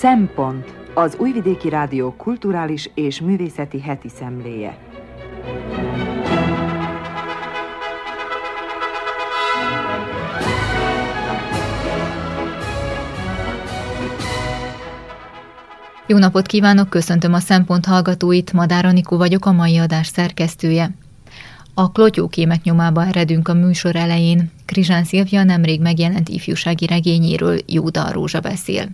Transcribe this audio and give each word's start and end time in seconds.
Szempont 0.00 0.74
az 0.94 1.16
Újvidéki 1.18 1.68
Rádió 1.68 2.14
kulturális 2.16 2.90
és 2.94 3.20
művészeti 3.20 3.80
heti 3.80 4.08
szemléje. 4.08 4.78
Jó 16.06 16.18
napot 16.18 16.46
kívánok, 16.46 16.88
köszöntöm 16.88 17.32
a 17.32 17.38
Szempont 17.38 17.84
hallgatóit, 17.84 18.52
Madár 18.52 18.84
Anikó 18.84 19.16
vagyok, 19.16 19.46
a 19.46 19.52
mai 19.52 19.78
adás 19.78 20.06
szerkesztője. 20.06 20.90
A 21.74 21.92
klotyókémek 21.92 22.62
nyomába 22.62 23.06
eredünk 23.06 23.48
a 23.48 23.54
műsor 23.54 23.96
elején. 23.96 24.50
Krizsán 24.64 25.04
Szilvia 25.04 25.44
nemrég 25.44 25.80
megjelent 25.80 26.28
ifjúsági 26.28 26.86
regényéről 26.86 27.58
Júda 27.66 28.12
Rózsa 28.12 28.40
beszél. 28.40 28.88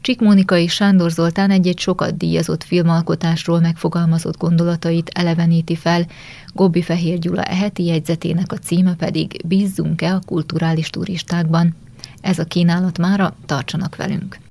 Csik 0.00 0.20
Mónika 0.20 0.56
és 0.56 0.72
Sándor 0.72 1.10
Zoltán 1.10 1.50
egy-egy 1.50 1.78
sokat 1.78 2.16
díjazott 2.16 2.64
filmalkotásról 2.64 3.60
megfogalmazott 3.60 4.38
gondolatait 4.38 5.10
eleveníti 5.14 5.76
fel, 5.76 6.06
Gobbi 6.54 6.82
Fehér 6.82 7.18
Gyula 7.18 7.42
eheti 7.42 7.84
jegyzetének 7.84 8.52
a 8.52 8.56
címe 8.56 8.94
pedig 8.94 9.40
Bízzunk-e 9.44 10.14
a 10.14 10.20
kulturális 10.26 10.90
turistákban. 10.90 11.74
Ez 12.20 12.38
a 12.38 12.44
kínálat 12.44 12.98
mára, 12.98 13.36
tartsanak 13.46 13.96
velünk! 13.96 14.45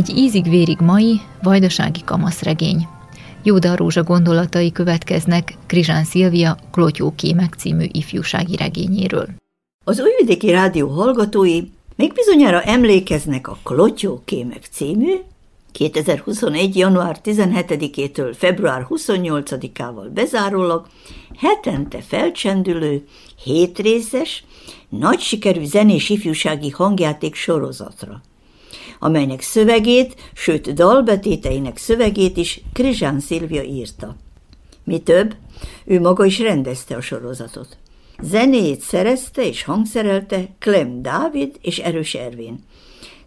Egy 0.00 0.16
ízig-vérig 0.16 0.78
mai, 0.80 1.20
vajdasági 1.42 2.00
kamaszregény. 2.04 2.88
Jóda 3.42 3.76
Rózsa 3.76 4.02
gondolatai 4.02 4.72
következnek 4.72 5.56
Krizsán 5.66 6.04
Szilvia 6.04 6.56
Klotyó 6.70 7.14
Kémek 7.16 7.54
című 7.54 7.84
ifjúsági 7.92 8.56
regényéről. 8.56 9.26
Az 9.84 10.00
Újvidéki 10.00 10.50
Rádió 10.50 10.88
hallgatói 10.88 11.60
még 11.96 12.12
bizonyára 12.12 12.62
emlékeznek 12.62 13.48
a 13.48 13.58
Klotyó 13.62 14.22
Kémek 14.24 14.64
című 14.70 15.14
2021. 15.72 16.76
január 16.76 17.18
17-től 17.24 18.34
február 18.36 18.86
28-ával 18.88 20.10
bezárólag 20.14 20.86
hetente 21.38 22.00
felcsendülő, 22.02 23.06
hétrészes, 23.44 24.44
nagy 24.88 25.20
sikerű 25.20 25.64
zenés 25.64 26.08
ifjúsági 26.08 26.70
hangjáték 26.70 27.34
sorozatra 27.34 28.22
amelynek 29.02 29.40
szövegét, 29.40 30.14
sőt 30.34 30.72
dalbetéteinek 30.72 31.76
szövegét 31.76 32.36
is 32.36 32.60
Krizsán 32.72 33.20
Szilvia 33.20 33.62
írta. 33.62 34.16
Mi 34.84 34.98
több, 34.98 35.34
ő 35.84 36.00
maga 36.00 36.24
is 36.24 36.38
rendezte 36.38 36.96
a 36.96 37.00
sorozatot. 37.00 37.76
Zenéjét 38.22 38.80
szerezte 38.80 39.46
és 39.46 39.64
hangszerelte 39.64 40.48
Klem 40.58 41.02
Dávid 41.02 41.56
és 41.60 41.78
Erős 41.78 42.14
Ervin. 42.14 42.64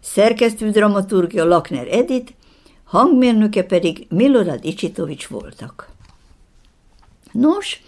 Szerkesztő 0.00 0.70
dramaturgia 0.70 1.44
Lakner 1.44 1.86
Edith, 1.90 2.32
hangmérnöke 2.84 3.62
pedig 3.62 4.06
Milorad 4.08 4.64
Icsitovics 4.64 5.26
voltak. 5.26 5.88
Nos, 7.32 7.82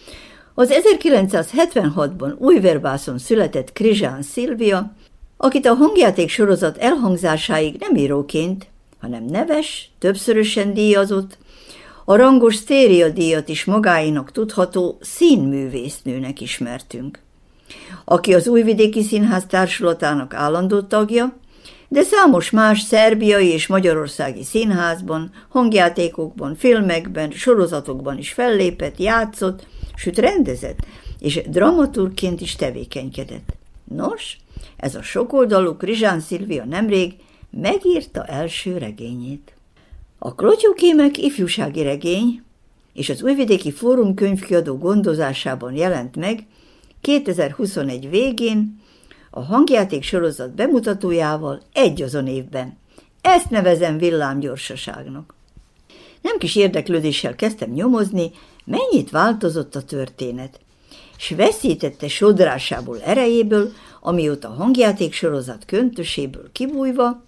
az 0.55 0.73
1976-ban 0.73 2.39
Újverbászon 2.39 3.19
született 3.19 3.73
Krizsán 3.73 4.23
Szilvia 4.23 4.95
akit 5.37 5.67
a 5.67 5.75
hangjáték 5.75 6.29
sorozat 6.29 6.77
elhangzásáig 6.77 7.77
nem 7.79 7.95
íróként, 7.97 8.67
hanem 9.01 9.25
neves, 9.25 9.91
többszörösen 9.99 10.75
díjazott, 10.75 11.39
a 12.05 12.17
rangos 12.17 12.55
sztéria 12.55 13.09
díjat 13.09 13.49
is 13.49 13.65
magáinak 13.65 14.33
tudható 14.33 14.99
színművésznőnek 15.01 16.41
ismertünk, 16.41 17.19
aki 18.05 18.35
az 18.35 18.49
Újvidéki 18.49 19.03
Színház 19.03 19.45
társulatának 19.49 20.35
állandó 20.35 20.81
tagja, 20.81 21.37
de 21.89 22.03
számos 22.03 22.51
más 22.51 22.81
szerbiai 22.81 23.49
és 23.49 23.67
magyarországi 23.67 24.45
színházban, 24.45 25.31
hangjátékokban, 25.49 26.55
filmekben, 26.57 27.31
sorozatokban 27.31 28.19
is 28.19 28.33
fellépett, 28.33 28.99
játszott, 28.99 29.67
sőt 29.95 30.19
rendezett, 30.19 30.79
és 31.19 31.43
dramaturgként 31.49 32.41
is 32.41 32.57
tevékenykedett. 32.57 33.57
Nos, 33.85 34.37
ez 34.77 34.95
a 34.95 35.03
sokoldalú 35.03 35.77
Krizsán 35.77 36.21
Szilvia 36.21 36.65
nemrég 36.65 37.15
megírta 37.51 38.25
első 38.25 38.79
regényét. 38.79 39.55
A 40.19 40.35
Klotyókémek 40.35 41.19
ifjúsági 41.19 41.83
regény 41.83 42.43
és 42.93 43.09
az 43.09 43.23
Újvidéki 43.23 43.73
Fórum 43.73 44.15
könyvkiadó 44.15 44.79
gondozásában 44.79 45.75
jelent 45.75 46.17
meg 46.17 46.47
2021 47.01 48.11
végén 48.11 48.81
a 49.31 49.41
hangjáték 49.41 50.03
sorozat 50.03 50.55
bemutatójával 50.55 51.61
egy 51.73 52.03
azon 52.03 52.27
évben. 52.27 52.79
Ezt 53.21 53.51
nevezem 53.51 53.99
villámgyorsaságnak. 53.99 55.35
Nem 56.21 56.39
kis 56.39 56.57
érdeklődéssel 56.57 57.35
kezdtem 57.35 57.71
nyomozni, 57.71 58.31
mennyit 58.65 59.11
változott 59.11 59.75
a 59.75 59.83
történet, 59.83 60.61
s 61.17 61.31
veszítette 61.31 62.09
sodrásából 62.09 63.01
erejéből, 63.03 63.73
amióta 64.07 64.49
a 64.49 64.53
hangjáték 64.53 65.13
sorozat 65.13 65.65
köntöséből 65.65 66.53
kibújva, 66.53 67.23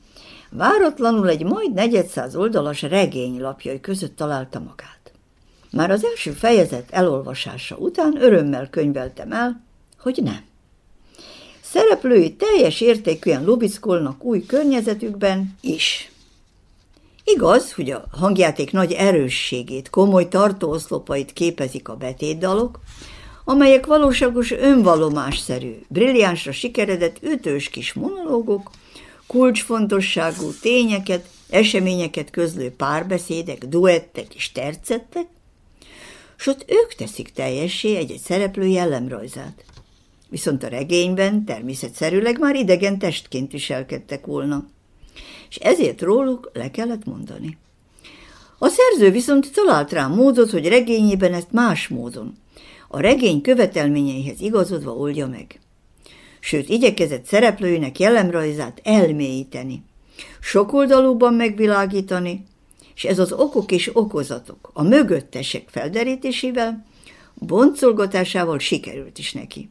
váratlanul 0.51 1.29
egy 1.29 1.45
majd 1.45 1.73
negyedszáz 1.73 2.37
oldalas 2.37 2.83
regény 2.83 3.41
lapjai 3.41 3.81
között 3.81 4.17
találta 4.17 4.59
magát. 4.59 5.13
Már 5.71 5.91
az 5.91 6.05
első 6.05 6.31
fejezet 6.31 6.91
elolvasása 6.91 7.77
után 7.77 8.23
örömmel 8.23 8.71
könyveltem 8.71 9.33
el, 9.33 9.65
hogy 9.99 10.21
nem. 10.23 10.41
Szereplői 11.61 12.35
teljes 12.35 12.81
értékűen 12.81 13.45
lubickolnak 13.45 14.25
új 14.25 14.47
környezetükben 14.47 15.57
is. 15.61 16.13
Igaz, 17.25 17.73
hogy 17.73 17.91
a 17.91 18.05
hangjáték 18.11 18.73
nagy 18.73 18.93
erősségét, 18.93 19.91
komoly 19.91 20.29
tartóoszlopait 20.29 21.33
képezik 21.33 21.89
a 21.89 21.97
betétdalok, 21.97 22.81
amelyek 23.49 23.87
valóságos 23.87 24.51
önvalomásszerű, 24.51 25.75
brilliánsra 25.89 26.53
sikeredett 26.53 27.17
ütős 27.23 27.69
kis 27.69 27.93
monológok, 27.93 28.71
kulcsfontosságú 29.27 30.51
tényeket, 30.61 31.29
eseményeket 31.51 32.31
közlő 32.31 32.71
párbeszédek, 32.71 33.65
duettek 33.65 34.35
és 34.35 34.53
tercettek, 34.53 35.27
s 36.37 36.47
ott 36.47 36.65
ők 36.67 36.95
teszik 36.95 37.33
teljessé 37.33 37.97
egy-egy 37.97 38.21
szereplő 38.21 38.67
jellemrajzát. 38.67 39.65
Viszont 40.29 40.63
a 40.63 40.69
regényben 40.69 41.45
természetszerűleg 41.45 42.39
már 42.39 42.55
idegen 42.55 42.99
testként 42.99 43.53
viselkedtek 43.53 44.27
volna, 44.27 44.67
és 45.49 45.57
ezért 45.57 46.03
róluk 46.03 46.51
le 46.53 46.71
kellett 46.71 47.05
mondani. 47.05 47.59
A 48.59 48.69
szerző 48.69 49.11
viszont 49.11 49.53
talált 49.53 49.93
rá 49.93 50.07
módot, 50.07 50.51
hogy 50.51 50.69
regényében 50.69 51.35
ezt 51.35 51.53
más 51.53 51.89
módon, 51.89 52.37
a 52.89 53.01
regény 53.01 53.41
követelményeihez 53.41 54.41
igazodva 54.41 54.93
oldja 54.93 55.27
meg. 55.27 55.61
Sőt, 56.41 56.69
igyekezett 56.69 57.25
szereplőinek 57.25 57.99
jellemrajzát 57.99 58.81
elmélyíteni, 58.85 59.83
sokoldalúban 60.41 61.35
megvilágítani, 61.35 62.47
és 62.95 63.05
ez 63.05 63.19
az 63.19 63.33
okok 63.33 63.73
és 63.73 63.91
okozatok, 63.93 64.71
a 64.73 64.83
mögöttesek 64.83 65.65
felderítésével, 65.69 66.87
boncolgatásával 67.35 68.59
sikerült 68.59 69.19
is 69.19 69.33
neki. 69.33 69.71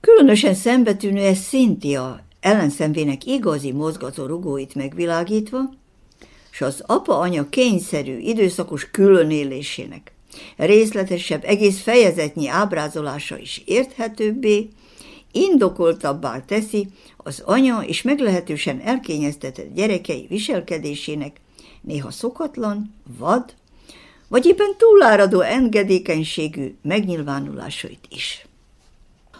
Különösen 0.00 0.54
szembetűnő 0.54 1.20
ez 1.20 1.40
Cynthia, 1.40 2.24
ellenszenvének 2.40 3.26
igazi 3.26 3.72
mozgató 3.72 4.26
rugóit 4.26 4.74
megvilágítva, 4.74 5.60
és 6.52 6.60
az 6.60 6.82
apa-anya 6.86 7.48
kényszerű, 7.48 8.18
időszakos 8.18 8.90
különélésének 8.90 10.12
részletesebb, 10.56 11.44
egész 11.44 11.80
fejezetnyi 11.80 12.48
ábrázolása 12.48 13.38
is 13.38 13.62
érthetőbbé, 13.64 14.68
indokoltabbá 15.32 16.40
teszi 16.40 16.88
az 17.16 17.42
anya 17.44 17.82
és 17.86 18.02
meglehetősen 18.02 18.80
elkényeztetett 18.80 19.74
gyerekei 19.74 20.26
viselkedésének 20.28 21.40
néha 21.80 22.10
szokatlan, 22.10 22.94
vad, 23.18 23.54
vagy 24.28 24.46
éppen 24.46 24.74
túláradó 24.76 25.40
engedékenységű 25.40 26.74
megnyilvánulásait 26.82 28.06
is. 28.10 28.46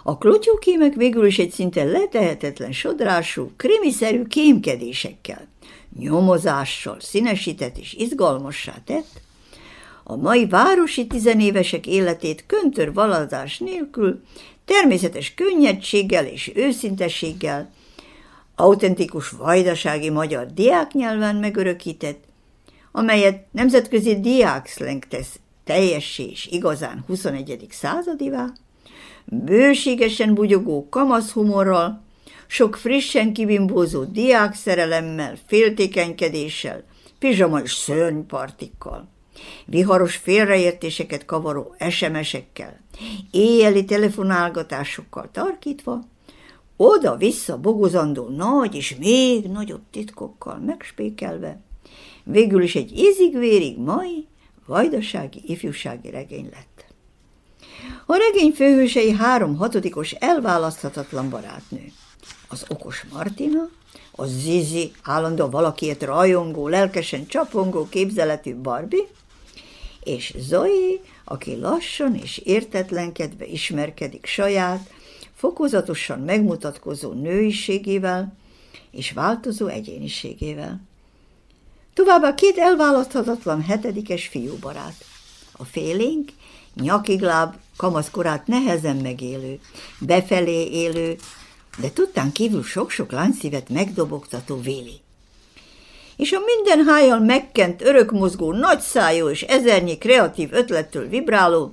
A 0.02 0.18
klotyókémek 0.18 0.94
végül 0.94 1.26
is 1.26 1.38
egy 1.38 1.50
szinte 1.50 1.84
letehetetlen 1.84 2.72
sodrású, 2.72 3.50
krimiszerű 3.56 4.22
kémkedésekkel, 4.22 5.48
nyomozással 5.98 6.96
színesített 7.00 7.78
és 7.78 7.94
izgalmassá 7.94 8.74
tett, 8.84 9.20
a 10.04 10.16
mai 10.16 10.46
városi 10.46 11.06
tizenévesek 11.06 11.86
életét 11.86 12.44
köntör 12.46 12.92
valadás 12.92 13.58
nélkül, 13.58 14.22
természetes 14.64 15.34
könnyedséggel 15.34 16.26
és 16.26 16.52
őszintességgel, 16.54 17.70
autentikus 18.54 19.30
vajdasági 19.30 20.10
magyar 20.10 20.46
diáknyelven 20.46 21.36
megörökített, 21.36 22.24
amelyet 22.92 23.46
nemzetközi 23.50 24.20
diákszleng 24.20 25.04
tesz 25.04 25.38
teljessé 25.64 26.30
és 26.30 26.46
igazán 26.50 27.04
21. 27.06 27.66
századivá, 27.70 28.52
bőségesen 29.24 30.34
bugyogó 30.34 30.88
kamaszhumorral, 30.88 32.02
sok 32.46 32.76
frissen 32.76 33.32
kibimbózó 33.32 34.04
diákszerelemmel, 34.04 35.34
féltékenykedéssel, 35.46 36.84
pizsama 37.18 37.60
és 37.60 37.72
szörnypartikkal, 37.72 39.08
viharos 39.66 40.16
félreértéseket 40.16 41.24
kavaró 41.24 41.74
SMS-ekkel, 41.90 42.80
éjjeli 43.30 43.84
telefonálgatásokkal 43.84 45.28
tarkítva, 45.32 46.00
oda-vissza 46.76 47.58
bogozandó 47.58 48.28
nagy 48.28 48.74
és 48.74 48.96
még 48.96 49.46
nagyobb 49.46 49.82
titkokkal 49.90 50.58
megspékelve, 50.58 51.60
végül 52.24 52.62
is 52.62 52.74
egy 52.74 52.98
ízig-vérig 52.98 53.78
mai, 53.78 54.26
vajdasági 54.66 55.42
ifjúsági 55.46 56.10
regény 56.10 56.48
lett. 56.52 56.84
A 58.06 58.16
regény 58.16 58.52
főhősei 58.52 59.10
három 59.10 59.56
hatodikos 59.56 60.12
elválaszthatatlan 60.12 61.30
barátnő. 61.30 61.92
Az 62.48 62.64
okos 62.68 63.04
Martina, 63.12 63.68
a 64.16 64.26
Zizi, 64.26 64.92
állandó 65.02 65.48
valakiért 65.48 66.02
rajongó, 66.02 66.68
lelkesen 66.68 67.26
csapongó 67.26 67.88
képzeletű 67.88 68.54
Barbie, 68.54 69.06
és 70.04 70.34
Zoe, 70.38 71.00
aki 71.24 71.56
lassan 71.56 72.14
és 72.14 72.38
értetlenkedve 72.38 73.46
ismerkedik 73.46 74.26
saját, 74.26 74.90
fokozatosan 75.34 76.20
megmutatkozó 76.20 77.12
nőiségével 77.12 78.36
és 78.90 79.12
változó 79.12 79.66
egyéniségével. 79.66 80.80
Továbbá 81.94 82.34
két 82.34 82.58
elválaszthatatlan 82.58 83.62
hetedikes 83.62 84.26
fiúbarát. 84.26 85.04
A 85.52 85.64
félénk, 85.64 86.30
nyakigláb, 86.74 87.54
kamaszkorát 87.76 88.46
nehezen 88.46 88.96
megélő, 88.96 89.60
befelé 89.98 90.68
élő, 90.70 91.16
de 91.78 91.92
tudtán 91.92 92.32
kívül 92.32 92.62
sok-sok 92.62 93.12
lányszívet 93.12 93.68
megdobogtató 93.68 94.60
Véli. 94.60 95.00
És 96.16 96.32
a 96.32 96.40
minden 96.44 96.86
hájjal 96.86 97.20
megkent, 97.20 97.82
örökmozgó, 97.82 98.52
nagyszájú 98.52 99.28
és 99.28 99.42
ezernyi 99.42 99.98
kreatív 99.98 100.52
ötlettől 100.52 101.08
vibráló, 101.08 101.72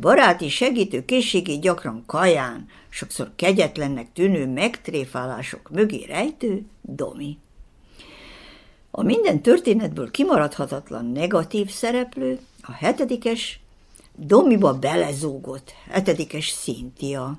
baráti 0.00 0.48
segítő 0.48 1.04
készségét 1.04 1.60
gyakran 1.60 2.02
kaján, 2.06 2.66
sokszor 2.88 3.30
kegyetlennek 3.36 4.12
tűnő 4.12 4.46
megtréfálások 4.46 5.70
mögé 5.70 6.04
rejtő 6.04 6.64
Domi. 6.80 7.38
A 8.90 9.02
minden 9.02 9.42
történetből 9.42 10.10
kimaradhatatlan 10.10 11.06
negatív 11.06 11.70
szereplő, 11.70 12.38
a 12.62 12.72
hetedikes, 12.72 13.60
Domiba 14.16 14.78
belezúgott 14.78 15.72
hetedikes 15.90 16.48
Szintia. 16.48 17.38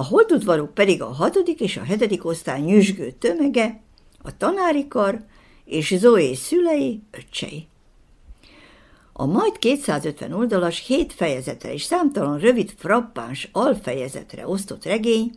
A 0.00 0.04
holdudvarok 0.04 0.74
pedig 0.74 1.02
a 1.02 1.12
hatodik 1.12 1.60
és 1.60 1.76
a 1.76 1.82
hetedik 1.82 2.24
osztály 2.24 2.60
nyüzsgő 2.60 3.10
tömege, 3.10 3.80
a 4.22 4.36
tanári 4.36 4.88
kar 4.88 5.24
és 5.64 5.94
Zoé 5.98 6.34
szülei, 6.34 7.02
öccsei. 7.10 7.68
A 9.12 9.26
majd 9.26 9.58
250 9.58 10.32
oldalas 10.32 10.86
hét 10.86 11.12
fejezetre 11.12 11.72
és 11.72 11.82
számtalan 11.82 12.38
rövid 12.38 12.74
frappáns 12.76 13.48
alfejezetre 13.52 14.48
osztott 14.48 14.84
regény 14.84 15.30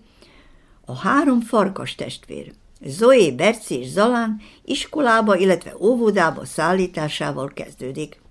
a 0.85 0.95
három 0.95 1.41
farkas 1.41 1.95
testvér, 1.95 2.53
Zoé, 2.85 3.31
Berci 3.31 3.79
és 3.79 3.87
Zalán 3.87 4.41
iskolába, 4.65 5.37
illetve 5.37 5.75
óvodába 5.79 6.45
szállításával 6.45 7.51
kezdődik. 7.53 8.21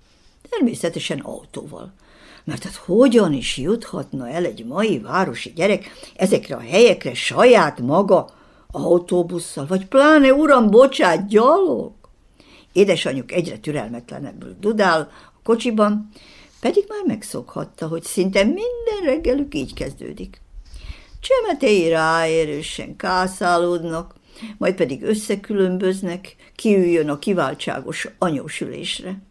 Természetesen 0.49 1.19
autóval. 1.19 1.93
Mert 2.43 2.63
hát 2.63 2.75
hogyan 2.75 3.33
is 3.33 3.57
juthatna 3.57 4.29
el 4.29 4.45
egy 4.45 4.65
mai 4.65 4.99
városi 4.99 5.53
gyerek 5.55 5.91
ezekre 6.15 6.55
a 6.55 6.59
helyekre 6.59 7.13
saját 7.13 7.79
maga 7.79 8.29
autóbusszal, 8.71 9.65
vagy 9.65 9.85
pláne, 9.85 10.33
uram, 10.33 10.69
bocsát, 10.69 11.27
gyalog? 11.27 11.91
Édesanyjuk 12.71 13.31
egyre 13.31 13.57
türelmetlenebbül 13.57 14.55
dudál 14.59 15.09
a 15.11 15.39
kocsiban, 15.43 16.09
pedig 16.59 16.85
már 16.87 17.03
megszokhatta, 17.05 17.87
hogy 17.87 18.03
szinte 18.03 18.43
minden 18.43 19.01
reggelük 19.05 19.55
így 19.55 19.73
kezdődik. 19.73 20.41
Csemetei 21.19 21.89
ráérősen 21.89 22.95
kászálódnak, 22.95 24.15
majd 24.57 24.75
pedig 24.75 25.03
összekülönböznek, 25.03 26.35
kiüljön 26.55 27.09
a 27.09 27.19
kiváltságos 27.19 28.07
anyósülésre. 28.17 29.21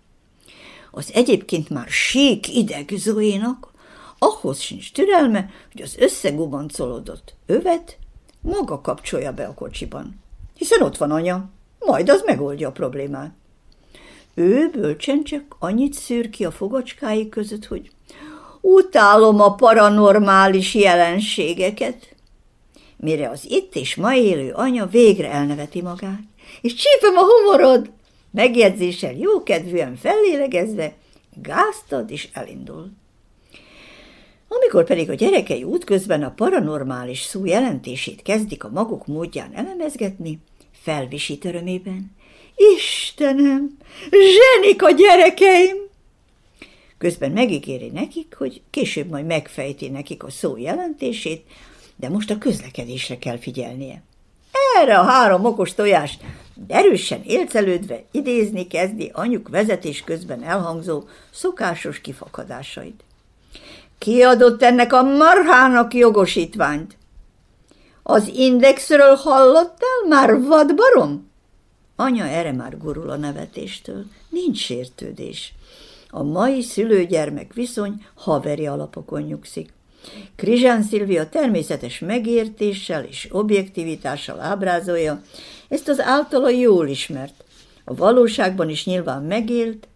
Az 0.94 1.10
egyébként 1.14 1.70
már 1.70 1.88
sík 1.88 2.54
ideg 2.56 2.92
Zoénak, 2.96 3.70
ahhoz 4.18 4.60
sincs 4.60 4.92
türelme, 4.92 5.50
hogy 5.72 5.82
az 5.82 5.96
összegubancolódott 5.98 7.34
övet 7.46 7.98
maga 8.40 8.80
kapcsolja 8.80 9.32
be 9.32 9.44
a 9.44 9.54
kocsiban. 9.54 10.20
Hiszen 10.56 10.82
ott 10.82 10.96
van 10.96 11.10
anya, 11.10 11.50
majd 11.78 12.08
az 12.08 12.22
megoldja 12.26 12.68
a 12.68 12.72
problémát. 12.72 13.34
Ő 14.34 14.70
bölcsen 14.70 15.24
csak 15.24 15.56
annyit 15.58 15.94
szűr 15.94 16.30
ki 16.30 16.44
a 16.44 16.50
fogacskái 16.50 17.28
között, 17.28 17.64
hogy 17.66 17.90
utálom 18.60 19.40
a 19.40 19.54
paranormális 19.54 20.74
jelenségeket, 20.74 22.14
mire 22.96 23.28
az 23.28 23.50
itt 23.50 23.74
és 23.74 23.96
ma 23.96 24.14
élő 24.14 24.52
anya 24.52 24.86
végre 24.86 25.30
elneveti 25.30 25.82
magát, 25.82 26.22
és 26.60 26.74
csípem 26.74 27.16
a 27.16 27.24
humorod, 27.24 27.90
megjegyzéssel 28.32 29.12
jókedvűen 29.12 29.96
fellélegezve, 29.96 30.94
gáztad 31.34 32.10
és 32.10 32.28
elindul. 32.32 32.90
Amikor 34.48 34.84
pedig 34.84 35.10
a 35.10 35.14
gyerekei 35.14 35.64
útközben 35.64 36.22
a 36.22 36.30
paranormális 36.30 37.20
szó 37.20 37.44
jelentését 37.44 38.22
kezdik 38.22 38.64
a 38.64 38.70
maguk 38.70 39.06
módján 39.06 39.54
elemezgetni, 39.54 40.38
felvisít 40.82 41.44
örömében. 41.44 42.16
Istenem, 42.56 43.76
zsenik 44.10 44.82
a 44.82 44.90
gyerekeim! 44.90 45.76
Közben 46.98 47.30
megígéri 47.30 47.88
nekik, 47.88 48.34
hogy 48.38 48.62
később 48.70 49.08
majd 49.08 49.26
megfejti 49.26 49.88
nekik 49.88 50.22
a 50.22 50.30
szó 50.30 50.56
jelentését, 50.56 51.44
de 51.96 52.08
most 52.08 52.30
a 52.30 52.38
közlekedésre 52.38 53.18
kell 53.18 53.38
figyelnie. 53.38 54.02
Erre 54.80 54.98
a 54.98 55.02
három 55.02 55.44
okos 55.44 55.74
tojást 55.74 56.20
erősen 56.68 57.22
élcelődve 57.24 58.02
idézni 58.10 58.66
kezdi 58.66 59.10
anyuk 59.14 59.48
vezetés 59.48 60.02
közben 60.04 60.42
elhangzó 60.42 61.02
szokásos 61.30 62.00
kifakadásait. 62.00 63.04
Ki 63.98 64.22
adott 64.22 64.62
ennek 64.62 64.92
a 64.92 65.02
marhának 65.02 65.94
jogosítványt? 65.94 66.96
Az 68.02 68.28
indexről 68.34 69.14
hallottál 69.14 70.06
már, 70.08 70.40
vadbarom? 70.40 71.30
Anya 71.96 72.24
erre 72.24 72.52
már 72.52 72.78
gurul 72.78 73.10
a 73.10 73.16
nevetéstől. 73.16 74.04
Nincs 74.28 74.58
sértődés. 74.58 75.54
A 76.10 76.22
mai 76.22 76.62
szülőgyermek 76.62 77.52
viszony 77.52 78.06
haveri 78.14 78.66
alapokon 78.66 79.22
nyugszik. 79.22 79.72
Krizsán 80.36 80.82
Szilvia 80.82 81.28
természetes 81.28 81.98
megértéssel 81.98 83.04
és 83.04 83.28
objektivitással 83.30 84.40
ábrázolja 84.40 85.22
ezt 85.68 85.88
az 85.88 86.00
általa 86.00 86.48
jól 86.48 86.88
ismert, 86.88 87.44
a 87.84 87.94
valóságban 87.94 88.68
is 88.68 88.84
nyilván 88.84 89.22
megélt, 89.22 89.88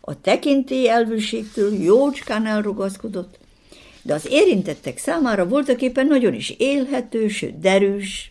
a 0.00 0.20
tekintély 0.20 0.88
elvűségtől 0.88 1.74
jócskán 1.74 2.46
elrugaszkodott, 2.46 3.38
de 4.02 4.14
az 4.14 4.26
érintettek 4.30 4.98
számára 4.98 5.48
voltak 5.48 5.82
éppen 5.82 6.06
nagyon 6.06 6.34
is 6.34 6.54
élhető, 6.58 7.28
sőt 7.28 7.58
derűs, 7.58 8.30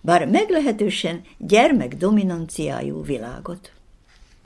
bár 0.00 0.26
meglehetősen 0.26 1.22
gyermek 1.38 1.96
dominanciájú 1.96 3.04
világot. 3.04 3.70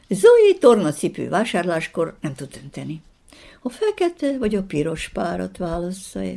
Zoe 0.09 0.55
tornacipő 0.59 1.29
vásárláskor 1.29 2.17
nem 2.21 2.35
tud 2.35 2.49
dönteni. 2.49 3.03
A 3.63 3.69
fekete 3.69 4.39
vagy 4.39 4.55
a 4.55 4.63
piros 4.63 5.09
párat 5.09 5.57
válassza-e? 5.57 6.35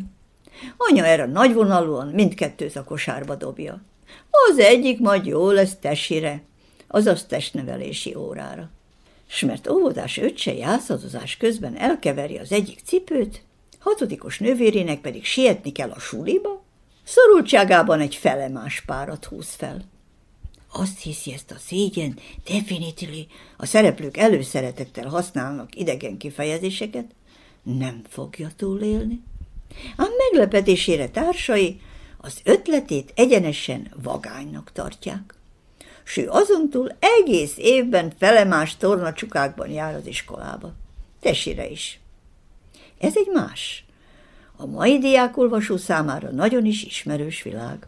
Anya 0.78 1.06
erre 1.06 1.26
nagyvonalúan 1.26 2.08
mindkettőt 2.08 2.76
a 2.76 2.84
kosárba 2.84 3.36
dobja. 3.36 3.82
Az 4.50 4.60
egyik 4.60 5.00
majd 5.00 5.26
jó 5.26 5.52
lesz 5.52 5.76
tesire, 5.76 6.42
azaz 6.88 7.26
testnevelési 7.26 8.16
órára. 8.16 8.70
S 9.28 9.42
mert 9.42 9.70
óvodás 9.70 10.18
öccse 10.18 10.54
jászadozás 10.54 11.38
közben 11.38 11.76
elkeveri 11.76 12.38
az 12.38 12.52
egyik 12.52 12.80
cipőt, 12.86 13.44
hatodikos 13.80 14.40
nővérének 14.40 15.02
pedig 15.02 15.26
sietni 15.26 15.72
kell 15.72 15.90
a 15.90 16.00
suliba, 16.00 16.64
szorultságában 17.04 18.00
egy 18.00 18.16
felemás 18.16 18.82
párat 18.86 19.26
húz 19.26 19.50
fel. 19.50 19.93
Azt 20.76 21.00
hiszi 21.00 21.34
ezt 21.34 21.52
a 21.52 21.58
szégyen, 21.58 22.20
definitely 22.46 23.28
a 23.58 23.66
szereplők 23.66 24.18
előszeretettel 24.18 25.08
használnak 25.08 25.76
idegen 25.76 26.18
kifejezéseket, 26.18 27.06
nem 27.64 28.02
fogja 28.10 28.50
túlélni. 28.56 29.22
Ám 29.96 30.10
meglepetésére 30.18 31.10
társai 31.10 31.82
az 32.18 32.42
ötletét 32.44 33.12
egyenesen 33.16 33.94
vagánynak 34.04 34.72
tartják. 34.72 35.36
S 36.04 36.18
ő 36.18 36.30
azontúl 36.30 36.96
egész 37.00 37.54
évben 37.58 38.14
felemás 38.18 38.78
tornacsukákban 38.78 39.70
jár 39.70 39.96
az 39.96 40.08
iskolába. 40.08 40.74
Tesire 41.20 41.70
is. 41.70 42.00
Ez 42.98 43.18
egy 43.18 43.30
más, 43.34 43.86
a 44.56 44.66
mai 44.66 44.98
diákolvasó 44.98 45.78
számára 45.78 46.30
nagyon 46.30 46.66
is 46.66 46.84
ismerős 46.84 47.42
világ. 47.42 47.88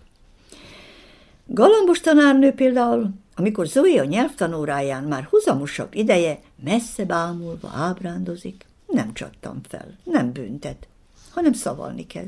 Galambos 1.47 1.99
tanárnő 1.99 2.51
például, 2.51 3.09
amikor 3.35 3.67
Zoe 3.67 4.01
a 4.01 4.03
nyelvtanóráján 4.03 5.03
már 5.03 5.23
huzamosabb 5.23 5.95
ideje 5.95 6.39
messze 6.63 7.05
bámulva 7.05 7.71
ábrándozik, 7.75 8.65
nem 8.87 9.13
csattam 9.13 9.61
fel, 9.67 9.97
nem 10.03 10.31
büntet, 10.31 10.87
hanem 11.31 11.53
szavalni 11.53 12.07
kell. 12.07 12.27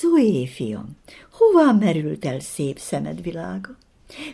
Zoé, 0.00 0.46
fiam, 0.46 0.96
hová 1.30 1.72
merült 1.72 2.24
el 2.24 2.40
szép 2.40 2.78
szemed 2.78 3.22
világa? 3.22 3.76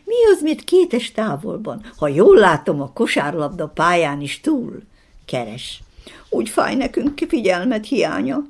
Mi 0.05 0.15
az, 0.33 0.43
mit 0.43 0.65
kétes 0.65 1.13
távolban, 1.13 1.93
ha 1.97 2.09
jól 2.09 2.37
látom 2.37 2.81
a 2.81 2.93
kosárlabda 2.93 3.69
pályán 3.69 4.21
is 4.21 4.41
túl? 4.41 4.83
Keres. 5.25 5.83
Úgy 6.31 6.49
fáj 6.49 6.75
nekünk 6.75 7.19
figyelmet 7.29 7.87
hiánya. 7.87 8.45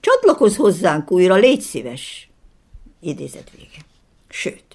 Csatlakozz 0.00 0.56
hozzánk 0.56 1.10
újra, 1.10 1.34
légy 1.34 1.60
szíves. 1.60 2.30
Idézet 3.00 3.50
vége. 3.56 3.78
Sőt, 4.28 4.71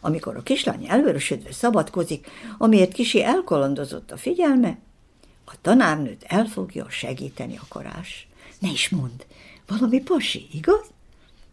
amikor 0.00 0.36
a 0.36 0.42
kislány 0.42 0.86
elvörösödve 0.88 1.52
szabadkozik, 1.52 2.26
amiért 2.58 2.92
kisi 2.92 3.22
elkalandozott 3.22 4.10
a 4.10 4.16
figyelme, 4.16 4.78
a 5.44 5.52
tanárnőt 5.62 6.24
el 6.26 6.44
fogja 6.44 6.86
segíteni 6.90 7.56
a 7.56 7.66
karás. 7.68 8.28
Ne 8.58 8.70
is 8.70 8.88
mond, 8.88 9.26
valami 9.66 10.00
pasi, 10.00 10.46
igaz? 10.52 10.86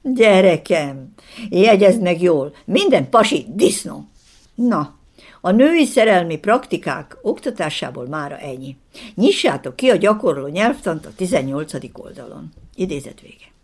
Gyerekem, 0.02 1.14
jegyezd 1.50 2.02
meg 2.02 2.22
jól, 2.22 2.56
minden 2.66 3.10
pasi 3.10 3.46
disznó. 3.50 4.08
Na, 4.56 4.96
a 5.42 5.52
női 5.52 5.86
szerelmi 5.86 6.38
praktikák 6.38 7.18
oktatásából 7.22 8.08
mára 8.08 8.38
ennyi. 8.38 8.78
Nyissátok 9.16 9.76
ki 9.76 9.90
a 9.90 9.96
gyakorló 9.96 10.48
nyelvtant 10.48 11.06
a 11.06 11.14
18. 11.16 11.74
oldalon. 11.94 12.54
Idézet 12.76 13.22
vége. 13.22 13.55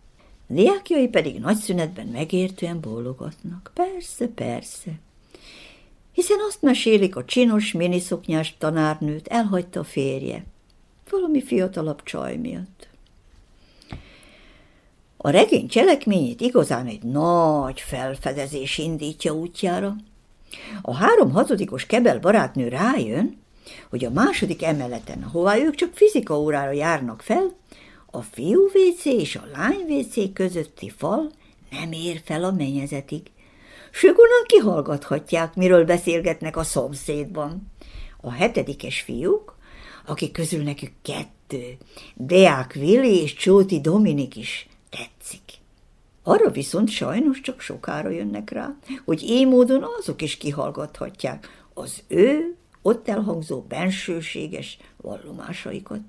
Diákjai 0.52 1.08
pedig 1.08 1.38
nagy 1.38 1.56
szünetben 1.56 2.06
megértően 2.06 2.80
bólogatnak. 2.80 3.70
Persze, 3.74 4.26
persze. 4.26 4.90
Hiszen 6.12 6.38
azt 6.48 6.62
mesélik, 6.62 7.16
a 7.16 7.24
csinos, 7.24 7.72
miniszoknyás 7.72 8.54
tanárnőt 8.58 9.28
elhagyta 9.28 9.80
a 9.80 9.84
férje. 9.84 10.44
Valami 11.10 11.42
fiatalabb 11.42 12.02
csaj 12.02 12.36
miatt. 12.36 12.88
A 15.16 15.30
regény 15.30 15.68
cselekményét 15.68 16.40
igazán 16.40 16.86
egy 16.86 17.02
nagy 17.02 17.80
felfedezés 17.80 18.78
indítja 18.78 19.32
útjára. 19.32 19.96
A 20.82 20.94
három 20.94 21.30
hatodikos 21.30 21.86
kebel 21.86 22.18
barátnő 22.18 22.68
rájön, 22.68 23.40
hogy 23.90 24.04
a 24.04 24.10
második 24.10 24.62
emeleten, 24.62 25.22
ahová 25.22 25.56
ők 25.56 25.74
csak 25.74 25.94
fizika 25.94 26.40
órára 26.40 26.70
járnak 26.70 27.22
fel, 27.22 27.52
a 28.14 28.22
fiú 28.22 28.68
WC 28.74 29.04
és 29.04 29.36
a 29.36 29.48
lány 29.52 29.84
WC 29.88 30.32
közötti 30.32 30.90
fal 30.90 31.30
nem 31.70 31.92
ér 31.92 32.20
fel 32.24 32.44
a 32.44 32.52
mennyezetig. 32.52 33.22
Sögunan 33.90 34.44
kihallgathatják, 34.46 35.54
miről 35.54 35.84
beszélgetnek 35.84 36.56
a 36.56 36.62
szomszédban. 36.62 37.70
A 38.20 38.32
hetedikes 38.32 39.00
fiúk, 39.00 39.56
akik 40.06 40.32
közül 40.32 40.62
nekük 40.62 40.92
kettő, 41.02 41.76
Deák 42.14 42.72
Vili 42.72 43.20
és 43.20 43.34
Csóti 43.34 43.80
Dominik 43.80 44.36
is 44.36 44.68
tetszik. 44.90 45.42
Arra 46.22 46.50
viszont 46.50 46.88
sajnos 46.88 47.40
csak 47.40 47.60
sokára 47.60 48.10
jönnek 48.10 48.50
rá, 48.50 48.76
hogy 49.04 49.22
így 49.22 49.46
módon 49.46 49.84
azok 49.98 50.22
is 50.22 50.36
kihallgathatják 50.36 51.64
az 51.74 52.02
ő 52.08 52.56
ott 52.82 53.08
elhangzó 53.08 53.60
bensőséges 53.60 54.78
vallomásaikat. 54.96 56.00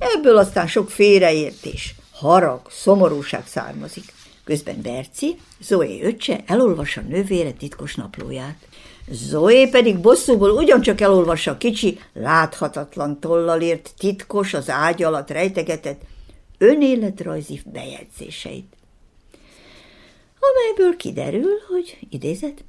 Ebből 0.00 0.36
aztán 0.36 0.66
sok 0.66 0.90
félreértés, 0.90 1.94
harag, 2.12 2.60
szomorúság 2.70 3.46
származik. 3.46 4.12
Közben 4.44 4.82
Berci, 4.82 5.36
Zoé 5.60 6.02
öccse 6.02 6.40
elolvassa 6.46 7.00
nővére 7.00 7.52
titkos 7.52 7.94
naplóját. 7.94 8.56
Zoé 9.10 9.68
pedig 9.68 9.98
bosszúból 9.98 10.50
ugyancsak 10.50 11.00
elolvassa 11.00 11.56
kicsi, 11.56 11.98
láthatatlan 12.12 13.20
tollal 13.20 13.60
írt 13.60 13.94
titkos, 13.98 14.54
az 14.54 14.70
ágy 14.70 15.02
alatt 15.02 15.30
rejtegetett 15.30 16.02
önéletrajzi 16.58 17.60
bejegyzéseit. 17.64 18.76
Amelyből 20.38 20.96
kiderül, 20.96 21.52
hogy, 21.68 21.98
idézet, 22.10 22.64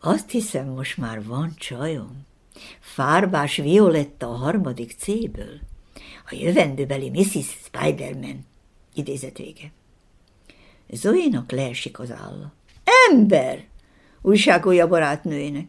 azt 0.00 0.30
hiszem, 0.30 0.66
most 0.66 0.96
már 0.96 1.24
van 1.24 1.54
csajom. 1.56 2.26
Fárbás 2.80 3.56
Violetta 3.56 4.28
a 4.28 4.36
harmadik 4.36 4.94
C-ből 4.98 5.67
a 6.30 6.34
jövendőbeli 6.34 7.10
Mrs. 7.10 7.56
Spiderman. 7.64 8.46
Idézet 8.94 9.38
vége. 9.38 9.72
Zoénak 10.90 11.50
leesik 11.50 11.98
az 11.98 12.10
álla. 12.10 12.52
Ember! 13.10 13.64
újságolja 14.22 14.88
barátnőjének. 14.88 15.66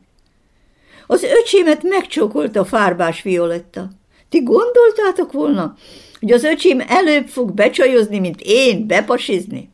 Az 1.08 1.24
öcsémet 1.24 1.84
megcsókolta 1.84 2.60
a 2.60 2.66
fárbás 2.66 3.22
Violetta. 3.22 3.90
Ti 4.30 4.44
gondoltátok 4.44 5.32
volna, 5.32 5.76
hogy 6.20 6.32
az 6.32 6.44
öcsém 6.44 6.80
előbb 6.88 7.28
fog 7.28 7.52
becsajozni, 7.52 8.20
mint 8.20 8.42
én 8.44 8.88
bepasizni? 8.88 9.70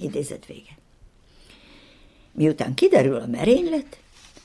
Idézet 0.00 0.46
vége. 0.46 0.78
Miután 2.32 2.74
kiderül 2.74 3.16
a 3.16 3.26
merénylet, 3.26 4.01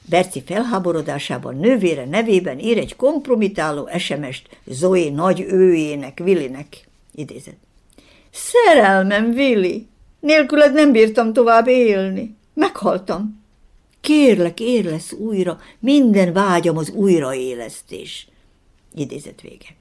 Berci 0.09 0.43
felháborodásában 0.45 1.55
nővére 1.55 2.05
nevében 2.05 2.59
ír 2.59 2.77
egy 2.77 2.95
kompromitáló 2.95 3.89
SMS-t 3.97 4.57
Zoé 4.65 5.09
nagy 5.09 5.45
őjének, 5.49 6.21
Willinek. 6.23 6.87
Idézett. 7.15 7.59
Szerelmem, 8.31 9.29
Willi! 9.29 9.87
Nélküled 10.19 10.73
nem 10.73 10.91
bírtam 10.91 11.33
tovább 11.33 11.67
élni. 11.67 12.35
Meghaltam. 12.53 13.43
Kérlek, 14.01 14.59
lesz 14.83 15.11
újra, 15.11 15.59
minden 15.79 16.33
vágyam 16.33 16.77
az 16.77 16.89
újraélesztés. 16.89 18.27
Idézet 18.95 19.41
vége. 19.41 19.75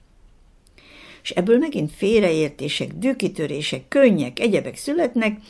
És 1.22 1.30
ebből 1.30 1.58
megint 1.58 1.92
félreértések, 1.92 2.92
dükitörések, 2.92 3.88
könnyek, 3.88 4.40
egyebek 4.40 4.76
születnek, 4.76 5.40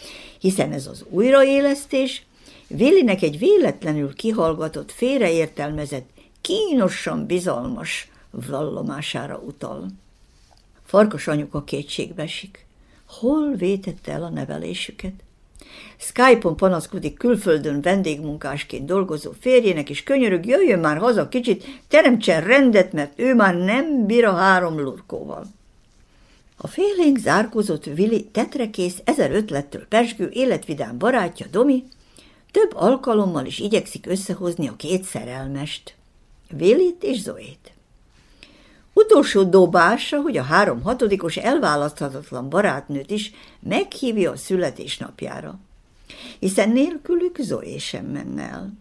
hiszen 0.41 0.73
ez 0.73 0.87
az 0.87 1.05
újraélesztés 1.11 2.26
Villinek 2.67 3.23
egy 3.23 3.39
véletlenül 3.39 4.15
kihallgatott, 4.15 4.93
félreértelmezett, 4.93 6.09
kínosan 6.41 7.27
bizalmas 7.27 8.11
vallomására 8.31 9.39
utal. 9.39 9.87
Farkas 10.85 11.29
anyuka 11.29 11.65
kétségbe. 11.65 12.29
Hol 13.07 13.55
vétette 13.55 14.13
el 14.13 14.23
a 14.23 14.29
nevelésüket? 14.29 15.13
Skype-on 15.97 16.57
panaszkodik 16.57 17.17
külföldön 17.17 17.81
vendégmunkásként 17.81 18.87
dolgozó 18.87 19.33
férjének, 19.41 19.91
és 19.91 20.03
könyörög, 20.03 20.47
jöjjön 20.47 20.79
már 20.79 20.97
haza 20.97 21.29
kicsit, 21.29 21.65
teremtsen 21.89 22.45
rendet, 22.45 22.93
mert 22.93 23.19
ő 23.19 23.35
már 23.35 23.55
nem 23.55 24.07
bír 24.07 24.25
a 24.25 24.33
három 24.33 24.81
lurkóval. 24.81 25.47
A 26.57 26.67
félénk 26.67 27.19
zárkozott 27.19 27.85
Vili 27.85 28.25
tetrekész, 28.25 29.01
ezer 29.05 29.31
ötlettől 29.31 29.87
pesgő, 29.89 30.29
életvidám 30.33 30.99
barátja 30.99 31.47
Domi 31.51 31.85
több 32.57 32.75
alkalommal 32.75 33.47
is 33.47 33.59
igyekszik 33.59 34.07
összehozni 34.07 34.69
a 34.69 34.77
két 34.77 35.05
szerelmest, 35.05 35.95
Vélit 36.51 37.03
és 37.03 37.21
Zoét. 37.21 37.73
Utolsó 38.93 39.43
dobása, 39.43 40.21
hogy 40.21 40.37
a 40.37 40.43
három 40.43 40.83
hatodikos 40.83 41.37
elválaszthatatlan 41.37 42.49
barátnőt 42.49 43.11
is 43.11 43.33
meghívja 43.61 44.31
a 44.31 44.37
születésnapjára. 44.37 45.59
hiszen 46.39 46.71
nélkülük 46.71 47.37
Zoé 47.39 47.79
sem 47.79 48.05
menne 48.05 48.43
el. 48.43 48.73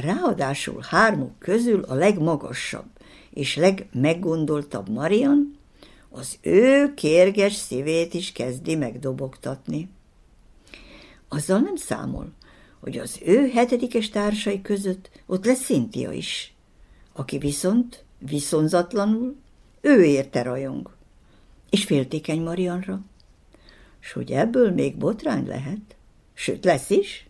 Ráadásul 0.00 0.84
hármuk 0.88 1.38
közül 1.38 1.82
a 1.82 1.94
legmagasabb 1.94 2.88
és 3.30 3.56
legmeggondoltabb 3.56 4.88
Marian 4.88 5.58
az 6.10 6.38
ő 6.40 6.94
kérges 6.94 7.54
szívét 7.54 8.14
is 8.14 8.32
kezdi 8.32 8.74
megdobogtatni. 8.74 9.88
Azzal 11.28 11.58
nem 11.58 11.76
számol, 11.76 12.32
hogy 12.84 12.98
az 12.98 13.20
ő 13.24 13.48
hetedikes 13.48 14.08
társai 14.08 14.62
között 14.62 15.10
ott 15.26 15.44
lesz 15.44 15.62
Szintia 15.62 16.12
is, 16.12 16.54
aki 17.12 17.38
viszont 17.38 18.04
viszonzatlanul 18.18 19.36
ő 19.80 20.04
érte 20.04 20.42
rajong, 20.42 20.90
és 21.70 21.84
féltékeny 21.84 22.42
Marianra, 22.42 23.00
s 24.00 24.12
hogy 24.12 24.30
ebből 24.30 24.70
még 24.70 24.96
botrány 24.96 25.46
lehet, 25.46 25.96
sőt 26.34 26.64
lesz 26.64 26.90
is. 26.90 27.26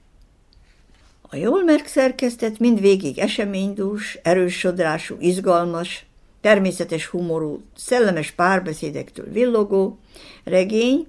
A 1.22 1.36
jól 1.36 1.64
megszerkesztett, 1.64 2.58
mindvégig 2.58 3.18
eseménydús, 3.18 4.18
erősodrású, 4.22 5.16
izgalmas, 5.18 6.06
természetes 6.40 7.06
humorú, 7.06 7.62
szellemes 7.76 8.30
párbeszédektől 8.30 9.30
villogó 9.30 9.98
regény 10.44 11.06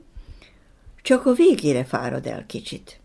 csak 1.02 1.26
a 1.26 1.34
végére 1.34 1.86
fárad 1.86 2.26
el 2.26 2.46
kicsit. 2.46 3.00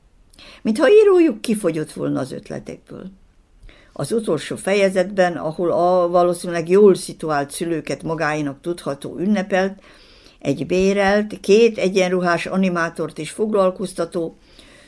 Mintha 0.63 0.89
írójuk 0.91 1.41
kifogyott 1.41 1.93
volna 1.93 2.21
az 2.21 2.33
ötletekből. 2.33 3.11
Az 3.93 4.13
utolsó 4.13 4.57
fejezetben, 4.57 5.37
ahol 5.37 5.73
a 5.73 6.09
valószínűleg 6.09 6.69
jól 6.69 6.95
szituált 6.95 7.51
szülőket 7.51 8.03
magáinak 8.03 8.61
tudható 8.61 9.19
ünnepelt, 9.19 9.83
egy 10.39 10.67
bérelt, 10.67 11.41
két 11.41 11.79
egyenruhás 11.79 12.47
animátort 12.47 13.19
is 13.19 13.31
foglalkoztató, 13.31 14.37